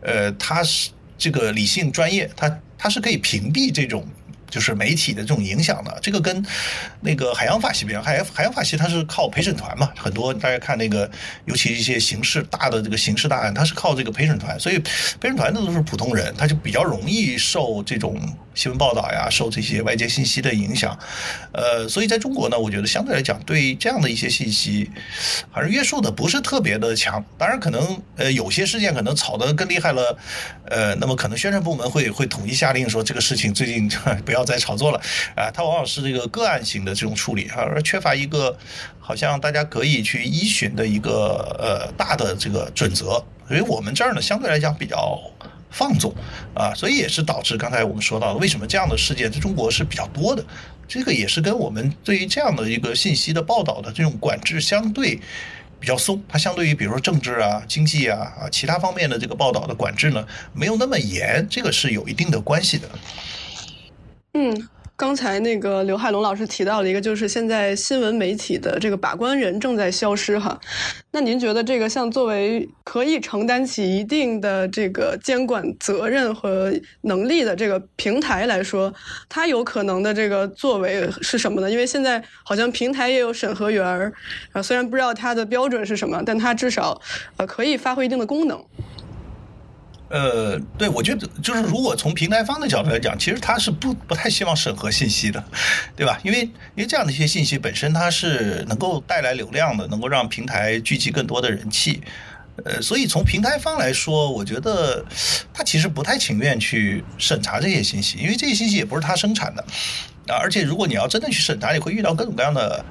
[0.00, 4.06] 呃，他是这个理性专业，他他是可以屏蔽这种。
[4.50, 6.44] 就是媒体的这种影响的，这个跟
[7.00, 8.02] 那个海洋法系不一样。
[8.02, 11.10] 海洋海洋法系它是靠陪审团嘛，很多大家看那个，
[11.46, 14.78] 尤其一些刑事大的这个刑事大案，它是靠这个陪审团，所以
[15.20, 18.16] 陪审团的都是普通人，他就比较容易受这种
[18.54, 20.96] 新闻报道呀，受这些外界信息的影响。
[21.52, 24.88] 呃，所以在中国呢，我觉得相对来讲，对这样的一些信息，
[25.50, 27.24] 还是约束的不是特别的强。
[27.36, 30.16] 当然，可能呃有些事件可能炒得更厉害了，
[30.66, 33.88] 呃，那么可能宣传部门会会统一下令说这个事情最近
[34.24, 34.43] 不要。
[34.44, 35.00] 在炒作了
[35.34, 38.56] 啊，它往往是这个个案型的这种处理啊，而缺乏一个
[38.98, 45.18] 好像大家可以去依循的一个呃大的这个准则，所以我们这儿呢相对来讲比较
[45.70, 46.14] 放纵
[46.54, 50.44] 啊，所以也是导致刚才我们说到的，为什么这样的事件在中国是比较多的，
[50.86, 55.18] 这个也是跟我们对于这样的一个信息的报道的这种管制相对
[55.80, 62.88] 比较松，它相对于比如说政治啊、经济啊啊其他方面的这个报道的管制呢没有那么严，这个是有一定的关系的。
[64.36, 70.60] 嗯，刚才那个刘海龙老师提到了一个，就是现在新闻媒体的这个把关人正在消失哈。
[71.12, 78.92] 那您觉得这个像作为可以承担起一定的这个监管责任和能力的这个平台来说，
[79.28, 81.70] 它有可能的这个作为是什么呢？
[81.70, 84.12] 因为现在好像平台也有审核员儿
[84.50, 87.00] 啊，虽然不知道它的标准是什么，但它至少
[87.36, 88.60] 呃可以发挥一定的功能。
[90.14, 95.42] 呃，对，我觉得就是如果从平台方的角度来讲，其实他是不不太希望审核信息的，
[95.96, 96.20] 对吧？
[96.22, 102.00] 因为因为这样的一些信息本身它是能够带来流量的，能够让平台聚集更多的人气，
[102.64, 105.04] 呃，所以从平台方来说，我觉得
[105.52, 109.64] 他其实不太情愿去审查这些信息，因为这些信息也不是他生产的
[110.28, 112.84] 啊，而且如果你要真的去审查，你会遇到各种各样的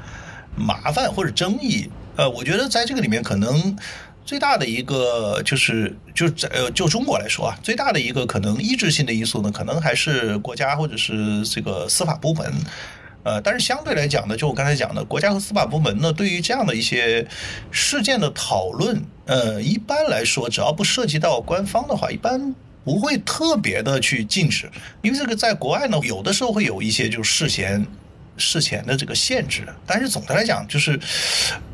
[0.58, 1.90] 麻烦或者争议。
[2.18, 3.78] 呃，我觉得在这个里面可能。
[4.26, 12.54] 最大的一个就是就在呃就中国来说啊，最大的一个可能抑制性的因素呢，可能还是国家或者是这个司法部门，
[13.24, 17.28] 呃，但是相对来讲呢，就我刚才讲的，国家和司法部门呢，对于这样的一些
[17.70, 22.56] 事件的讨论，呃，一般来说，只要不涉及到官方的话，一般
[22.86, 24.70] 不会特别的去禁止，
[25.02, 27.86] 因为这个在国外呢，有的时候会有一些就是事先。
[28.38, 31.00] 事前的这个限制，但是总的来讲，就是，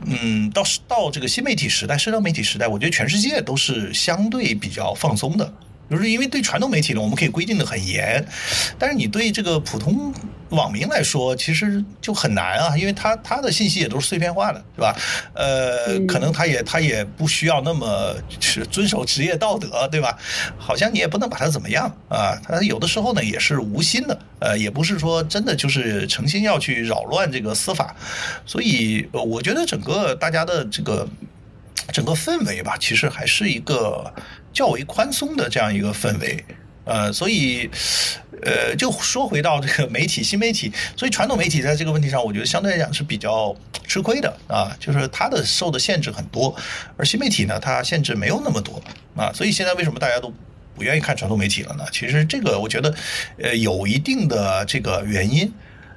[0.05, 5.53] 嗯，到到这个新媒体时代、社交媒体时代，我觉得全世界都是相对比较放松的。
[5.89, 8.23] 就是因为对传统媒体呢，我们可以规定的很严，
[8.77, 10.13] 但是你对这个普通
[10.49, 14.95] 网民来说，其实就很难啊，因为他他的信息也都是碎片化的，是吧？
[15.33, 20.17] 呃，可能他也他也不需要那么是遵守职业道德，对吧？
[20.57, 27.95] 好像你也不能把他怎么样啊，他有的时候呢也是无心的，呃，也不是说真的就是诚心要去扰乱这个司法，
[28.45, 31.07] 所以我觉得整个大家的这个。
[31.91, 34.13] 整个氛围吧，其实还是一个
[34.53, 36.45] 较为宽松的这样一个氛围，
[36.85, 37.67] 呃，所以，
[38.43, 43.55] 呃，就说回到这个媒体，新媒体，所以传统媒体在这个问题上，我觉得相对来讲是比较
[43.87, 46.55] 吃亏的啊，就是它的受的限制很多，
[46.97, 48.81] 而新媒体呢，它限制没有那么多
[49.15, 50.33] 啊，所以现在为什么大家都
[50.75, 51.83] 不愿意看传统媒体了呢？
[51.91, 52.95] 其实这个我觉得，
[53.37, 55.51] 呃，有一定的这个原因。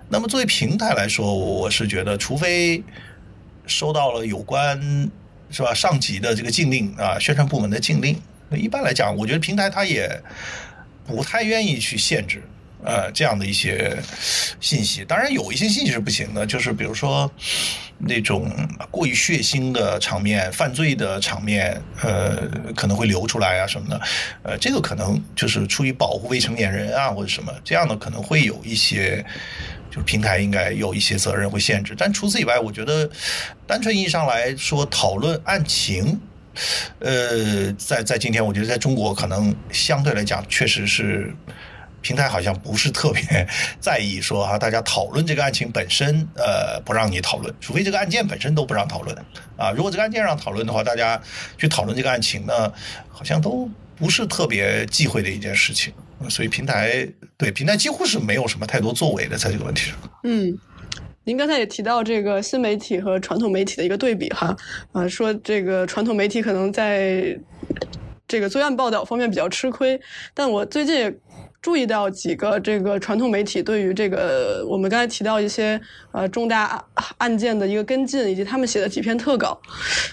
[0.09, 2.83] 那么作为平台来说，我是觉得，除非。
[3.64, 4.76] 收到了有关
[5.48, 8.20] 是吧上级的这个禁令啊，宣传部门的禁令。
[8.50, 10.20] 一般来讲，我觉得平台它也
[11.07, 12.43] 不太愿意去限制。
[12.85, 13.97] 呃，这样的一些
[14.61, 17.31] 信息，当然有一些信息是不行的，就是比如说
[17.97, 18.51] 那种
[18.91, 22.38] 过于血腥的场面、犯罪的场面，呃，
[22.75, 24.01] 可能会流出来啊什么的，
[24.43, 29.25] 呃，这个可能就是出于保护未成年人啊或者什么这样的，可能会有一些，
[29.88, 31.95] 就是平台应该有一些责任会限制。
[31.97, 33.09] 但除此以外，我觉得
[33.65, 36.21] 单纯意义上来说，讨论案情，
[37.01, 41.35] 呃，在在今天，我觉得在中国可能相对来讲确实是。
[42.05, 43.23] 平台好像不是特别
[43.79, 49.17] 在意说啊，大家讨论这个案情本身，呃，不让你讨论，除非这个案件本身都不让讨论
[49.57, 49.71] 啊。
[49.71, 51.23] 如果这个案件让讨论的话，大家
[51.57, 52.73] 去讨论这个案情呢，
[53.09, 55.95] 好像都不是特别忌讳的一件事情。
[56.29, 59.97] 所以平台对平台几乎是没有什么太多作为的在这个问题上。
[60.25, 60.59] 嗯，
[61.25, 64.57] 您刚才也提到这个新媒体和传统媒体的一个对比哈，
[64.93, 67.39] 啊，说这个传统媒体可能在
[68.27, 70.01] 这个罪案报道方面比较吃亏，
[70.35, 71.15] 但我最近也。
[71.63, 75.81] 注意到几个这个传统媒体对于这个我们刚才提到一些
[76.11, 76.85] 呃重大
[77.19, 79.57] 案件的一个跟进，以及他们写的几篇特稿。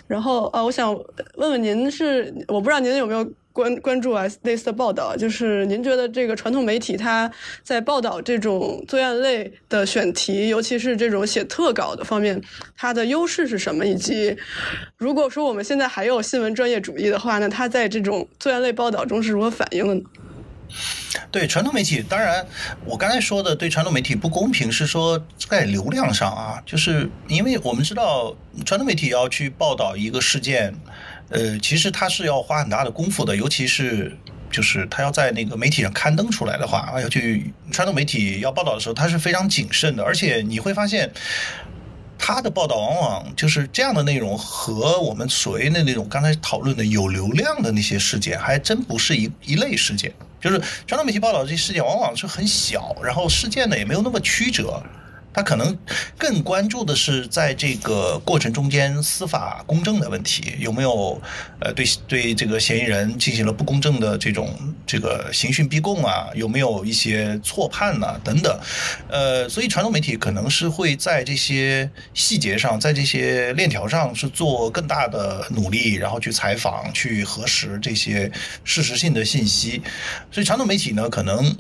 [0.06, 0.94] 然后呃，我想
[1.38, 3.28] 问问您是我不知道您有没有
[3.60, 7.30] 关关注啊类似的报道，就是您觉得这个传统媒体它
[7.62, 12.42] 在报道这种罪案类的选题，尤其是这种写特稿的方面，
[12.78, 13.86] 它的优势是什么？
[13.86, 14.38] 以及
[14.96, 20.02] 如果说我们现在还有新闻专业主义的话，那它在这种罪案类报道中是如何反映的呢？
[21.32, 22.46] 对传统媒体，当然，
[22.86, 30.74] 我刚才说的对传统媒体不公平，是说在流量上啊，就是因为我们知道传统媒体要去报道一个事件，
[31.30, 34.18] 呃，其实他是要花很大的功夫的，尤其是
[34.52, 41.12] 就是他要在那个媒体上刊登出来的话，要去传统媒体要报道的时候，他是非常谨慎的，而且你会发现，
[42.18, 50.12] 他的报道往往就是这样的内容和我们所谓的那种刚才讨论的有流量的那些事件，还真不是一一类事件。
[50.42, 54.82] 就是传统媒体报道这些事件，往往是很小，然后事件呢也没有那么曲折。
[55.34, 55.78] 他可能
[56.18, 61.22] 更关注的是在这个过程中间司法公正的问题，有没有
[61.60, 68.60] 呃对对这个嫌疑人进行了不公正的这种这个刑讯逼供啊，有没有一些错判呐等等，
[69.08, 78.30] 呃，所以传统媒体可能是会在这些细节上，在这些链条上是做更大的努力，然后去采访、去核实这些
[78.64, 79.82] 事实性的信息，
[80.32, 81.56] 所以传统媒体呢，可能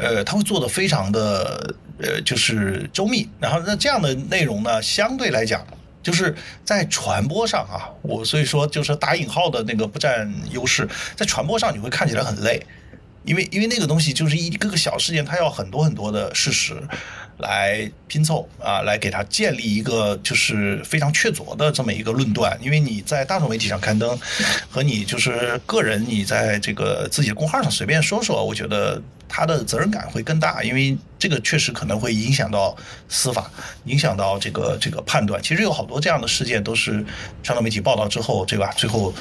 [0.00, 1.74] 呃他会做的非常的。
[1.96, 5.62] 呃，就是周密，然后那这样的内容呢，相对来讲，
[6.02, 12.64] 就是在传播上啊，我所以说就是打引号的那个不占优势，在传播上你会看起来很累，
[13.24, 16.80] 因为因为那个东西就是一个个小事件，它要很多很多的事实。
[17.38, 22.56] 来拼凑啊，来给他建立一个就是非常确凿的这么一个论断。
[22.62, 24.16] 因为你在大众媒体上刊登，
[24.70, 30.62] 和你就是个人你在这个自己的公号上随便说说，我觉得他的责任感会更大。
[30.62, 32.76] 因为这个确实可能会影响到
[33.08, 33.50] 司法，
[33.86, 35.42] 影响到这个这个判断。
[35.42, 37.02] 其实有好多这样的事件都是
[37.42, 38.70] 传统媒体报道之后，对吧？
[38.76, 39.14] 最后。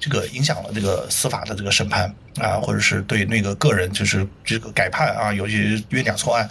[0.00, 6.48] 这个影响了这个司法的这个审判啊，或者是对那个个人就是这个改判啊，尤其是冤假错案，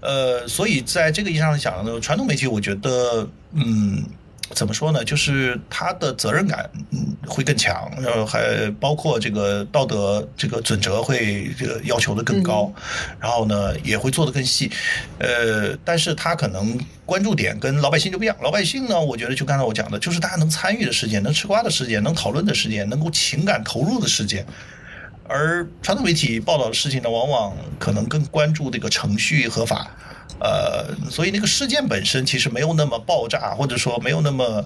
[0.00, 4.04] 呃，所以在这个意义上讲呢，传统媒体我觉得，嗯。
[4.50, 5.04] 怎么说呢？
[5.04, 12.72] 就是他的责任感嗯会更强，然后还包括这个道德这个准则会这个要求的更高，
[13.18, 14.70] 然后呢也会做的更细，
[15.18, 18.36] 呃，但是他可能关注点跟老百姓就不一样。
[18.40, 24.46] 老百姓呢，我觉得就刚才我讲的，就是大家能参与的事件、能吃瓜的事件、能讨论的事件、能够情感投入的事件，
[25.28, 29.90] 而传统媒体报道的事情呢，往往可能更关注这个程序合法。
[30.38, 34.64] 呃，所以那个事件本身其实没有那么爆炸，或者说没有那么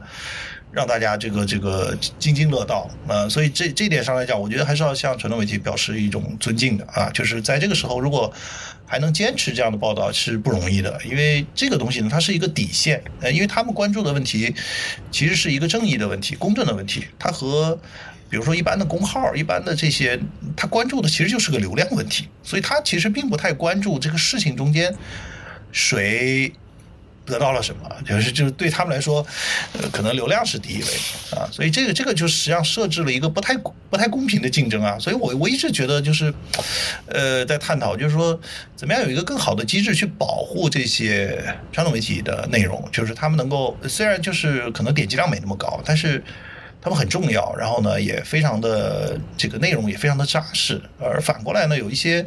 [0.72, 3.28] 让大家这个这个津津乐道啊。
[3.28, 7.08] 所以这这点上来讲，我觉得还是要向传统媒体表示一种尊敬的啊。
[7.14, 8.32] 就是在这个时候，如果
[8.84, 13.00] 还能坚持这样的报道是不容易的，因为这个东西呢，它是一个底线。
[13.20, 14.52] 呃，因为他们关注的问题
[15.12, 17.04] 其实是一个正义的问题、公正的问题。
[17.16, 17.78] 它和
[18.28, 20.18] 比如说一般的公号、一般的这些，
[20.56, 24.92] 他关注的其实就是个流量问题，所以他其实并不太关注这个事情中间。
[25.72, 26.52] 谁
[27.26, 27.88] 得到了什么？
[28.04, 29.24] 就是就是对他们来说，
[29.74, 30.88] 呃，可能流量是第一位
[31.38, 33.56] 啊，所以这个这个就实际上设置了一个不太
[33.88, 34.99] 不太公平的竞争啊。
[34.99, 36.34] 所以我我一直觉得就是，
[37.07, 38.38] 呃，在探讨就是说，
[38.74, 46.24] 怎么样有一个更好的机制去保护这些传统媒体的内容，就是他们能够虽然就是可能点击量没那么高，但是
[46.81, 50.81] 他们很重要，然后呢也非常的这个内容也非常的扎实。
[50.99, 52.26] 而反过来呢，有一些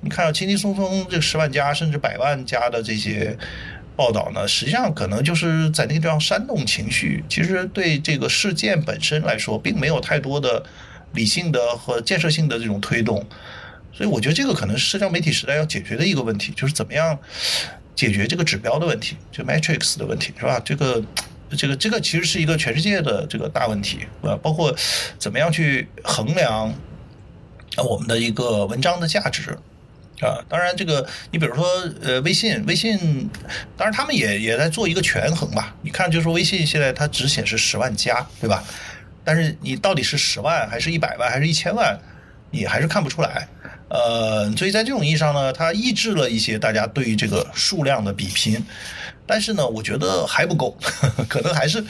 [0.00, 3.36] 你看到轻轻松松这十万加甚至百万加的这些。
[3.94, 10.64] 报道呢，实际上可能就是在那个地方煽动情绪，其实对这个事件本身来说，并没有太多的
[11.12, 13.24] 理性的和建设性的这种推动。
[13.92, 17.16] 所以我觉得这个可能是社交媒体时代要解决的一个问题，就是怎么样
[17.94, 20.58] 解决这个指标的问题，就 metrics 的问题，是吧？
[20.64, 21.00] 这个
[21.56, 24.74] 这个这个其实是一个全世界的这个大问题，呃，包括
[25.18, 26.72] 怎么样去衡量
[27.78, 29.58] 我们的一个文章的价值。
[30.20, 31.66] 啊，当然，这个你比如说，
[32.00, 33.28] 呃，微信，微信，
[33.76, 35.74] 当然他们也也在做一个权衡吧。
[35.82, 38.62] 你看，就是说微信现在它只显示十万加，对吧？
[39.24, 41.98] 但是你到底是十万，还是一百万，还是一千万，
[42.52, 43.48] 你还是看不出来。
[43.88, 48.64] 呃，所以在这种意义上呢，它抑制了一些大家对于这个数量的比拼。
[49.26, 50.76] 但是呢，我觉得还不够，
[51.28, 51.82] 可能还是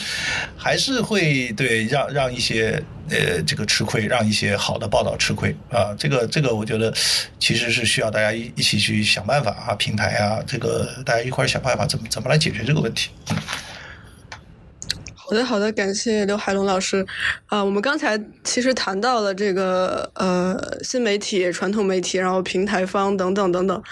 [0.57, 5.95] 还是会对让让一些呃这个吃亏，让一些好的报道吃亏啊。
[5.99, 6.93] 这个这个，我觉得
[7.39, 13.11] 其实是需要大家一一起去想办法啊，平台啊，这个大家一块想办法怎么怎么来解决这个问题。
[15.33, 17.07] 好的，好的，感谢刘海龙老师。
[17.47, 20.55] 啊，我们刚才其实谈到了这个呃
[20.85, 23.83] 新媒体、传统媒体，然后平台方等等等等。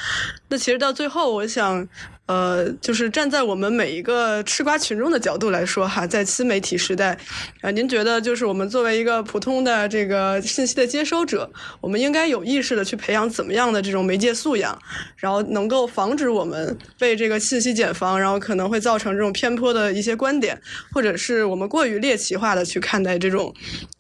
[0.49, 1.89] 那其实到最后，我想。
[2.31, 7.19] 呃，就是站在我们每一个吃瓜群众的角度来说哈，在新媒体时代，
[7.61, 11.51] 啊，您觉得就是我们作为一个普通的这个信息的接收者，
[11.81, 14.79] 我们应该有意识的去培养怎么样的这种媒介素养，
[15.17, 20.57] 然后能够防止我们被这个信息茧房，然后可能会造成这种偏颇的一些观点，
[20.93, 23.53] 或者是我们过于猎奇化的去看待这种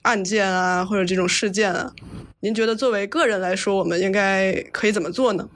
[0.03, 1.91] 案件啊，或者这种事件啊，
[2.39, 5.49] 您觉得作为个人来说，我们应该可以怎么做呢？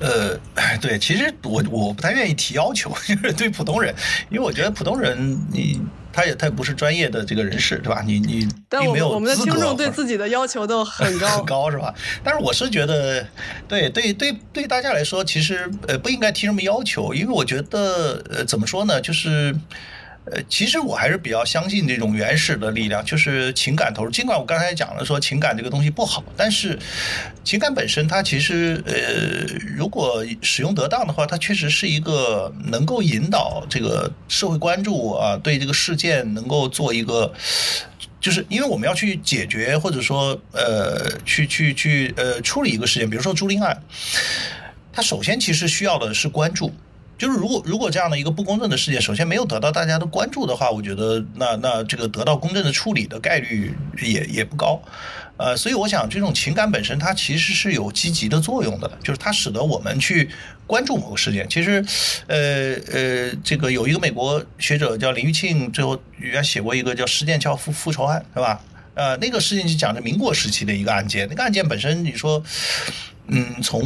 [0.00, 0.38] 呃，
[0.80, 3.94] 对，其实我我不太愿意提要求， 就是对普通人，
[4.30, 5.80] 因为我觉得普通人你
[6.12, 8.02] 他也他也不是专业的这个人士，对吧？
[8.04, 11.94] 你你 并没有我们的听众对自己的要求都很 高很高是吧？
[12.24, 13.26] 但是我是觉得，
[13.68, 19.54] 对对对对大家来说，其实呃不应该提什么要求，因为我觉得呃怎么说呢，就是。
[20.24, 24.10] 呃，其实我还是比较相信这种原始的力量，就是情感投入。
[24.10, 26.78] 尽管我刚才讲了说情感这个东西不好，但是
[27.42, 37.32] 情感本身它其实呃，如果使用得当的话，它确实是一个能够引导这个社会关注啊，对这个事件能够做一个，
[38.20, 43.82] 就是因为我们要去解决或者说呃，去去去呃处理一个事件，比如说朱令案，
[44.92, 46.72] 它首先其实需要的是关注。
[47.22, 54.82] 就是如果如果这样的一个不公正的事件，首先没有得到大家的关注的话，我觉得那那这个得到公正的处理的概率也也不高，
[55.36, 60.28] 呃，所以我想这种情感本身它其实是有积极的作用的，就是它使得我们去
[60.66, 61.48] 关注某个事件。
[61.48, 61.84] 其实，
[62.26, 68.60] 呃呃，这个有一个美国学者叫林玉庆，最后原写过一个叫《施剑桥复复仇案》，是吧？
[68.94, 72.42] 呃，那个事情就讲的民国时期的一个案件，那个案件本身你说，
[73.28, 73.80] 嗯，从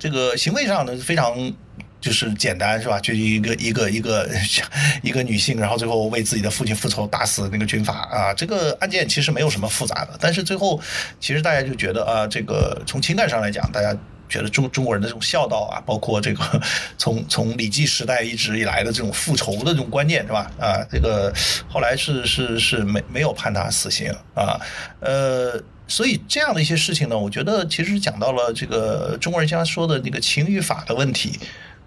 [0.00, 1.52] 这个行为上呢非常。
[2.00, 2.98] 就是简单是吧？
[3.00, 4.28] 就一个一个一个
[5.02, 8.34] 一个女性，然后最后为自己的父亲复仇，打死那个军阀啊。
[8.34, 10.80] 这个案件其实没有什么复杂的，但是最后
[11.20, 13.94] 其实大家就觉得啊，这个从情感上来讲，大家
[14.28, 16.62] 觉得中中国人的这种孝道啊，包括这个
[16.96, 20.50] 从从礼记时代一直以来的这种复仇的这种观念是吧？
[20.58, 21.32] 啊，这个
[21.68, 24.58] 后来是是是没没有判他死刑啊，
[25.00, 31.38] 呃，所以这样的一些事情呢，我觉得其实讲到了这个中国人经常说的那个情与法的问题。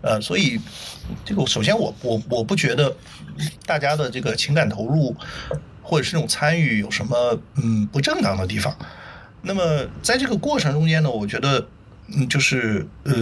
[0.03, 0.59] 呃，所以
[1.23, 2.93] 这个首先我我我不觉得
[3.65, 5.15] 大家的这个情感投入
[5.81, 8.75] 或者是这种参与有什么嗯不正当的地方。
[9.41, 11.65] 那么在这个过程中间呢，我觉得
[12.07, 13.13] 嗯就是呃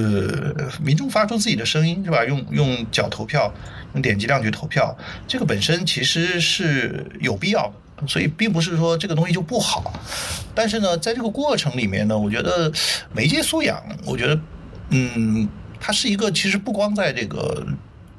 [0.84, 2.26] 民众发出自己的声音是吧？
[2.26, 3.54] 用用脚投票，
[3.94, 8.08] 用点击量去投票，这个本身其实是有必要的。
[8.08, 9.94] 所以并不是说这个东西就不好。
[10.56, 12.72] 但是呢，在这个过程里面呢，我觉得
[13.14, 14.40] 媒介素养，我觉得
[14.90, 15.48] 嗯。
[15.82, 17.66] 它是一个，其实不光在这个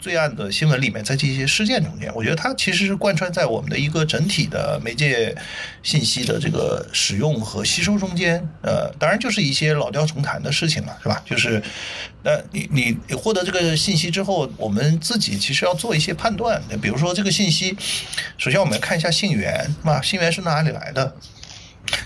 [0.00, 5.32] 罪案的新闻里面，在这些事件中间，我觉得它其实是贯穿在我们的一个整体的媒介
[5.84, 8.44] 信息的这个使用和吸收中间。
[8.62, 11.22] 呃，当然就是一些老调重弹的事情了，是吧？
[11.24, 11.62] 就是，
[12.24, 16.60] 那你你你获得这个信息之后，我们自己其实要做一些判断。
[16.80, 17.76] 比如说这个信息，
[18.36, 20.02] 首先我们看一下信源，是吧？
[20.02, 21.14] 信源是哪里来的？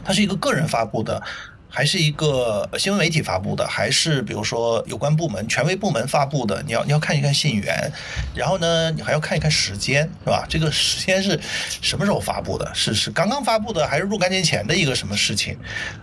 [0.04, 1.22] 它是一个个人发布的。
[1.68, 6.62] 还是一个新闻媒体发布的，还是比如说有关部门、权威部门发布的？
[6.62, 7.92] 你要你要看一看信源，
[8.34, 10.46] 然后呢，你还要看一看时间，是吧？
[10.48, 11.38] 这个时间是
[11.82, 12.70] 什么时候发布的？
[12.74, 15.58] 是是刚刚发布的，还是若干年前的一个什么事情？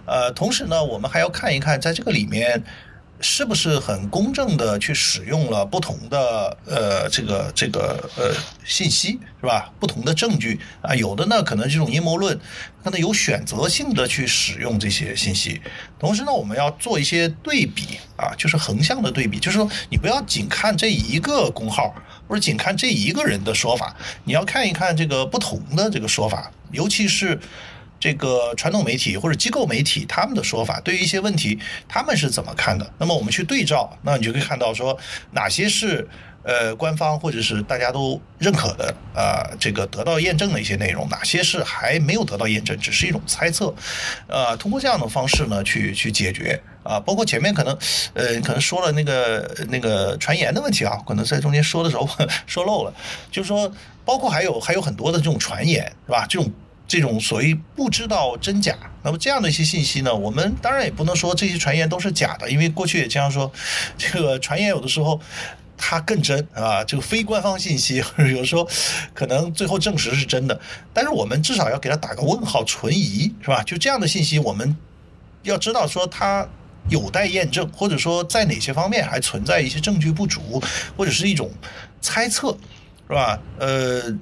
[0.06, 2.62] 呃，同时呢，我们还要看一看在这个里面
[3.24, 9.72] 是不是很公正的去使用了不同的呃这个这个呃信息是吧？
[9.80, 12.38] 不同的证据啊，有的呢可能这种阴谋论
[12.84, 15.62] 可能有选择性的去使用这些信息，
[15.98, 21.96] 同时呢我们要做一些对比啊，就是横向的对比，就是说你不要仅看这一个公号
[22.28, 23.96] 或者仅看这一个人的说法，
[24.26, 27.40] 你要看一看这个不同的这个说法，尤其是。
[28.04, 32.86] 这个传统媒体或者机构媒体他们的说法，对于一些问题他们是怎么看的？
[32.98, 35.00] 那么我们去对照，那你就可以看到说
[35.32, 36.06] 哪些是
[36.44, 43.74] 呃官方或者是大家都认可的啊，这个得到验证的一些内容，哪些是还没有得到验证，只是一种猜测。
[44.28, 47.74] 呃，通过这样的方式呢，去去解决啊，包括前面可能
[48.16, 52.06] 呃可能说了那个那个传言的问题啊，可能在中间说的时候
[52.46, 52.94] 说漏了，
[53.32, 53.72] 就是说
[54.04, 56.26] 包括还有还有很多的这种传言是吧？
[56.28, 56.52] 这种。
[56.94, 63.52] 这种所谓不知道真假，那么这样的一些信息呢，我们当然也不能说这些传言都是假的，因为过去也经常说，
[63.98, 65.20] 这个传言有的时候
[65.76, 68.70] 它更真啊，这个非官方信息有时候
[69.12, 70.62] 可能最后证实是真的，
[70.94, 73.64] 但是我们至少要给它打个问号，存疑是吧？
[73.64, 74.78] 就这样的信息，我们
[75.42, 76.48] 要知道说它
[76.90, 80.62] 有待验证，或者说在哪些方面还存在一些证据不足，
[80.96, 81.50] 或者是一种
[82.02, 82.56] 猜测，
[83.08, 83.40] 是吧？
[83.58, 84.16] 呃。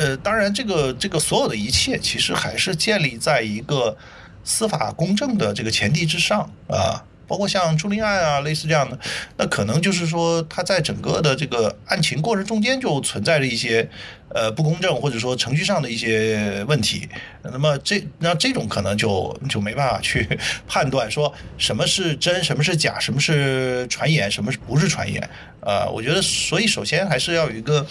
[0.00, 3.94] 呃，当然，这个这个所有的一切，其实还是建立在一个
[4.42, 7.04] 司法公正的这个前提之上啊。
[7.30, 8.98] 包括像朱令案啊，类似这样的，
[9.36, 13.88] 那可能就是说，它在整个的这个案情过程中间就存在着一些
[14.30, 17.08] 呃不公正，或者说程序上的一些问题。
[17.44, 20.26] 那么这那这种可能就就没办法去
[20.66, 25.22] 判断说什么是真，什么是假，什么是传言，什么是不是传言
[25.60, 25.86] 啊？
[25.86, 27.86] 我觉得，所以首先还是要有一个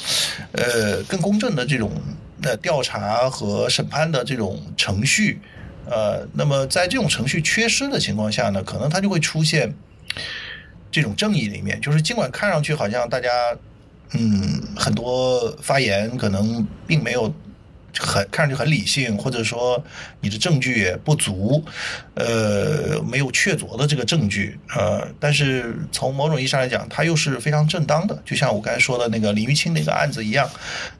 [0.51, 1.89] 呃更公正的这种
[2.43, 5.39] 呃调查和审判的这种程序。
[5.89, 9.73] 呃，那么在这种程序缺失的情况下呢，可能它就会出现
[10.91, 13.29] 这种正义里面，就是尽管看上去好像大家
[14.13, 17.33] 嗯很多发言可能并没有。
[17.97, 19.83] 很看上去很理性，或者说
[20.21, 21.63] 你的证据也不足，
[22.13, 30.47] 呃，没有确凿的这个证据，呃，但是从某种意义上来讲，它又是非常正当的，就像我刚才说的那个李玉清那个案子一样，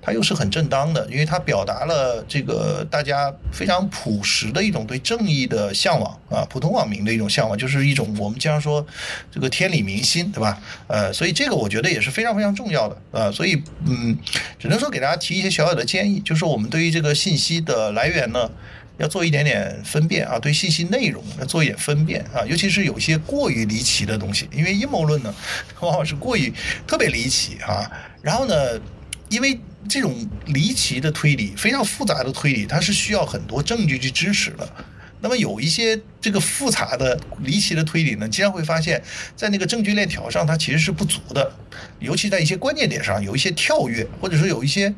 [0.02, 8.86] 它又是很正当的，因为它表达了这个大家非常朴实的一种对正义的向往啊，普通网民的一种向往，就是一种我们经常说
[9.32, 10.60] 这个天理民心，对吧？
[10.88, 14.18] 呃，所以这个我觉得也是非常非常重要的啊，所以嗯，
[14.58, 16.79] 只能说给大家提一些小小的建议，就是我们对。
[16.80, 18.50] 对于这个信息的来源呢，
[19.00, 20.40] 要做一点点分辨啊。
[20.40, 25.36] 对信息内容要做一点分辨啊，尤其是有些过于离奇的东西，因为阴谋论呢，
[25.82, 26.54] 往往是过于
[26.88, 27.92] 特别离奇啊。
[28.22, 28.56] 然后呢，
[29.28, 29.60] 因为
[29.90, 34.66] 这种离奇的推理，非常复杂的推理，它是需要很多证据去支持的。
[35.22, 39.02] 那么有一些这个复杂的、离奇的推理呢，经常会发现，
[39.36, 41.52] 在那个证据链条上，它其实是不足的，
[42.00, 44.94] 尤其在一些关键点上有一些跳跃，或者说有一些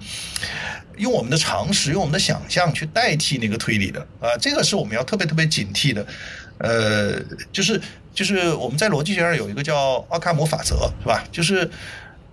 [0.98, 6.06] 用我们的常识、用我们的想象去代替那个推理的啊，这个是我们要特别特别警惕的。
[6.60, 7.20] 呃，
[7.52, 7.82] 就是
[8.14, 11.24] 就是我们在逻辑学上有一个叫奥卡姆法则，是吧？
[11.32, 11.68] 就是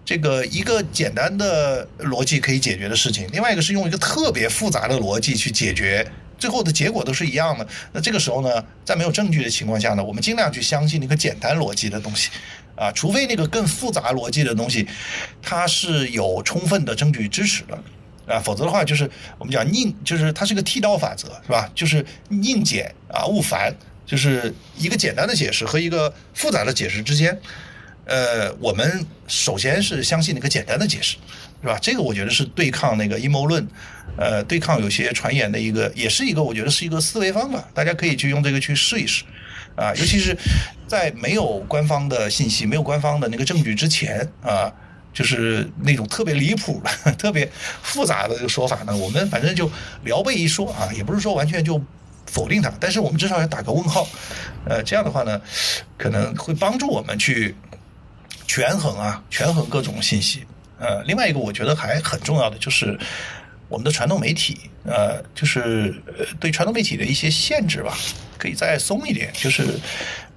[0.04, 6.06] 这个一个简单的逻辑可以解决的事情，另外一个是用一个特别复杂的逻辑去解决。
[6.38, 7.66] 最后的结果都是一样的。
[7.92, 12.30] 那这个时候呢，在没有证据的情况下呢，我们尽量去相信那个简单逻辑的东西，
[12.76, 14.86] 啊，除非那个更复杂逻辑的东西，
[15.42, 17.82] 它是有充分的证据支持的，
[18.32, 21.68] 啊，否则的话就是我们讲宁，就是它是个剃刀法则，是吧？
[21.74, 23.74] 就是宁简啊勿繁，
[24.06, 27.38] 就是一个简单的解释和一个复杂的解释之间，
[28.04, 31.16] 呃，我们首先是相信那个简单的解释。
[31.60, 31.78] 是吧？
[31.82, 33.66] 这个我觉得是对抗那个阴谋论，
[34.16, 37.62] 呃，对抗有些传言的一个，也是一个我觉得是一个思维方法。
[37.74, 39.24] 大家可以去用这个去试一试，
[39.74, 40.36] 啊，尤其是
[40.86, 44.72] 在没有官方的信息、没有官方的那个证据之前，啊，
[45.12, 47.50] 就是那种特别离谱的、特别
[47.82, 49.68] 复杂的这个说法呢，我们反正就
[50.04, 51.82] 聊备一说啊，也不是说完全就
[52.26, 54.06] 否定它，但是我们至少要打个问号，
[54.64, 55.40] 呃，这样的话呢，
[55.96, 57.56] 可能会帮助我们去
[58.46, 60.44] 权衡啊，权衡各种信息。
[60.78, 62.98] 呃，另外一个我觉得还很重要的就是
[63.68, 67.96] 我们的传统媒体，呃，就是呃对传统媒体的一些限制吧，
[68.38, 69.78] 可以再松一点，就是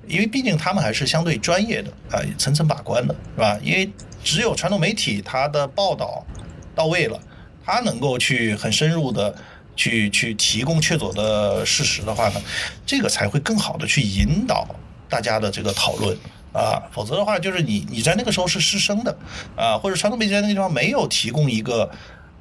[0.08, 3.58] 因为毕竟他们还是相对专业的啊，层层把关的是吧？
[3.64, 3.90] 因为
[4.24, 6.26] 只有传统媒体它的报道
[6.76, 7.20] 到位了，
[7.64, 9.34] 它能够去很深入的
[9.76, 12.42] 去去提供确凿的事实的话呢，
[12.86, 14.68] 这个才会更好的去引导
[15.08, 16.18] 大家的这个讨论。
[16.54, 19.18] 啊，否则的话，就是你你在那个时候是失声的，
[19.56, 21.90] 啊，或者传统媒体在那个地方没有提供一个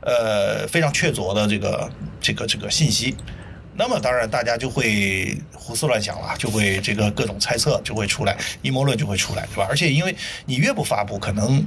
[0.00, 1.90] 呃非常确凿的这个
[2.20, 3.16] 这个这个信息，
[3.76, 9.66] 那么当然大家就会胡思乱想了，就会这个各种猜测就会出来，阴谋论就会出来，对吧？
[9.68, 11.64] 而且因为你越不发布，可能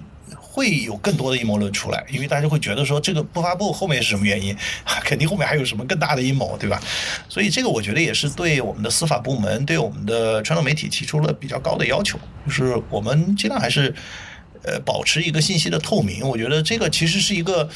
[0.54, 4.56] 会有更多的阴谋论出来，因为大家会觉得说这个不发布后面是什么原因，
[5.04, 6.80] 肯定后面还有什么更大的阴谋，对吧？
[7.28, 13.96] 所以这个我觉得也是对我们的司法部门、对我们的传统媒体提出了比较高的要求，就是我们尽量还是。
[14.66, 17.68] 呃，保持一个信息的透明，我觉得这个其实是一个，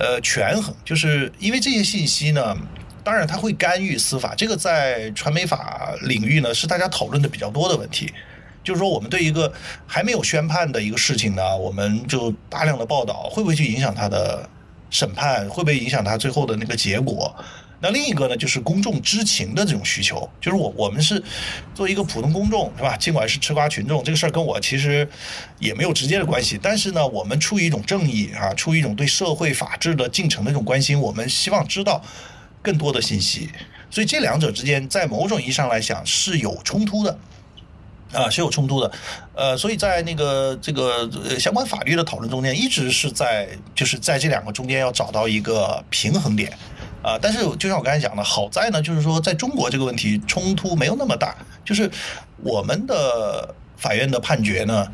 [0.00, 2.56] 呃，权衡，就是因为这些信息呢，
[3.04, 8.10] 当然它会干预司法，这个在传媒法领域呢是大家讨论的比较多的问题，
[8.62, 9.52] 就是说我们对一个
[9.86, 14.48] 还没有宣判的一个事情呢，我们就大量的报道，会不会去影响他的
[14.90, 17.34] 审判，会不会影响他最后的那个结果？
[17.84, 21.20] 那另一个呢，就是公众知情的这种需求，就是我我们是
[21.74, 22.96] 作为一个普通公众，是吧？
[22.96, 25.08] 尽管是吃瓜群众，这个事儿跟我其实
[25.58, 32.00] 也没有直接的关系，但是呢，我们出于一种正义啊，出于一种对社会法治的进程的一种关心，我们希望知道
[32.62, 33.50] 更多的信息。
[33.90, 37.18] 所以这两者之间，在某种意义上来讲是有冲突的，
[38.12, 38.92] 啊，是有冲突的。
[39.34, 46.52] 呃，所以在那个这个呃相关法律的讨论中间，一直是在就是在这两个中间要找到一个平衡点。
[47.02, 51.34] 啊，但是就像我刚才讲的，好在呢，就是说在中国这个问题冲突没有那么大，
[51.64, 51.90] 就是
[52.36, 54.86] 我们的法院的判决呢，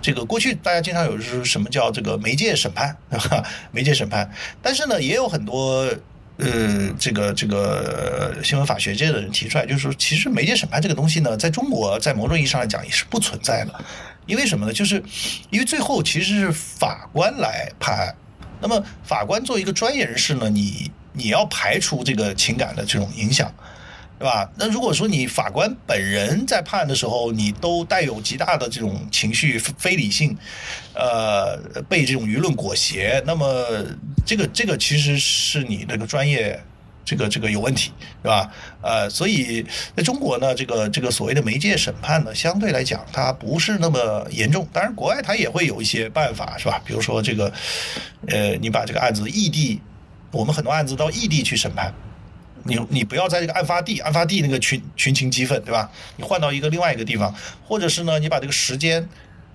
[0.00, 3.44] 这个过去大家经常有是什么叫这个媒介审判，对吧？
[3.70, 4.28] 媒介审判，
[4.60, 5.86] 但是呢，也有很多
[6.42, 13.84] 呃，这个这个新闻法学界的人提出来，就是说，其实媒介审判这个东西呢，在中国在某种意义上来讲也是不存在的，
[14.26, 14.72] 因为什么呢？
[14.72, 15.02] 就是
[15.50, 18.14] 因为最后其实是法官来判，
[18.60, 20.90] 那么法官作为一个专业人士呢，你。
[21.14, 23.54] 你要排除这个情感的这种影响，
[24.22, 24.48] 对吧？
[24.56, 30.38] 那如果说你法官本人在判的时候，你都带有极大的这种情绪非理性，
[30.94, 31.56] 呃，
[31.88, 33.66] 被这种舆论裹挟，那么
[34.24, 36.56] 这个这个其实是你这个专业
[37.04, 37.90] 这个这个有问题，
[38.22, 38.48] 是吧？
[38.80, 39.66] 呃，所以
[39.96, 44.64] 在中国呢，这个这个所谓的媒介审判呢，相对来讲它不是那么严重。
[44.72, 46.80] 当然，国外它也会有一些办法，是吧？
[46.86, 47.52] 比如说这个，
[48.28, 49.80] 呃，你把这个案子异地。
[50.30, 51.92] 我们很多案子到异地去审判，
[52.64, 55.90] 你你不要在这个案发地，案发地那个群群情激愤，对吧？
[56.16, 57.34] 你换到一个另外一个地方，
[57.64, 59.08] 或者是呢，你把这个时间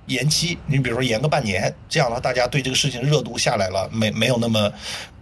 [0.08, 4.72] 延期，你比如说延个半年，这样的话大家对这个事情热度下来了，没没有那么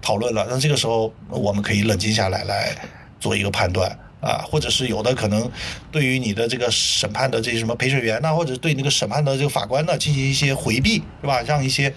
[0.02, 2.76] 讨论了，那这个时候我们可以冷静下来来
[3.20, 3.98] 做一个判断。
[4.22, 5.50] 啊，或者是有的可能，
[5.92, 11.42] 对于你的这个审判的这些什么陪审员呐，或者对那个审判的这个法官呢，进行一些回避，是吧？
[11.44, 11.94] 让一些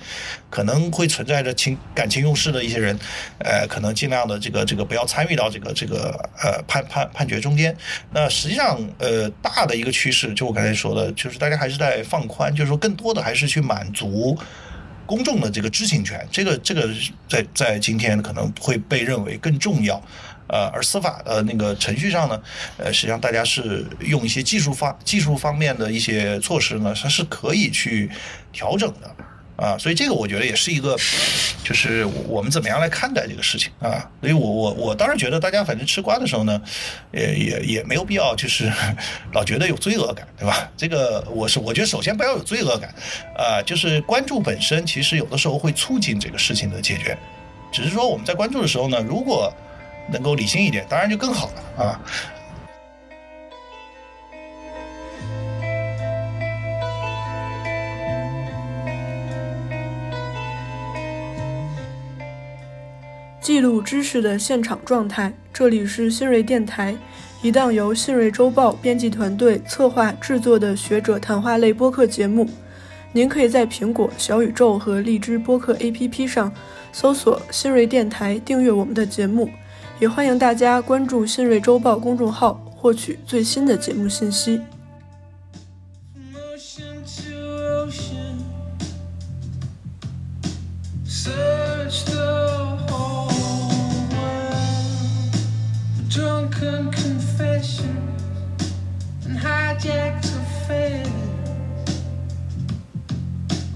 [0.50, 2.98] 可能会存在着情感情用事的一些人，
[3.38, 6.10] 呃，可能尽量的这个这个不要参与到这个这个
[6.42, 7.74] 呃判判判决中间。
[8.12, 14.36] 那实际上，呃，大的一个趋势，就我刚才说的，就是大家还是在放宽，就是说更多的还是去满足
[15.06, 16.86] 公众的这个知情权，这个这个
[17.26, 20.02] 在在今天可能会被认为更重要。
[20.49, 22.40] 呃，而司法的那个程序上呢，
[22.78, 28.11] 呃，实际上大家是用一些技术方技术方面的一些措施呢，它是可以去
[28.53, 30.96] 调整的，啊，所以这个我觉得也是一个，
[31.62, 36.61] 就是我们怎么样来看待这个事情啊，所以我我我当然觉得大家反正吃瓜的时候呢，
[37.12, 38.72] 也也也没有必要就是
[39.34, 40.70] 老觉得有罪恶感，对吧？
[40.76, 42.94] 这个我是我觉得首先不要有罪恶感，
[43.36, 47.16] 啊，就是关注本身其实有的时候会促进这个事情的解决，
[47.70, 49.53] 只是说我们在关注的时候呢，如果
[50.11, 52.00] 能够理性一点，当然就更好了啊！
[63.40, 66.94] 记录知识的现场状态，这里是新锐电台，
[67.40, 72.46] 一档由新锐周报编辑团队策划制作的学者谈话类播客节目。
[73.11, 76.52] 您可以在苹果、小宇宙和荔枝播客 APP 上
[76.92, 79.48] 搜索“新锐电台”，订阅我们的节目。
[80.01, 84.61] 也欢迎大家关注新锐周报公众号，获取最新的节目信息。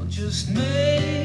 [0.08, 1.21] Just me.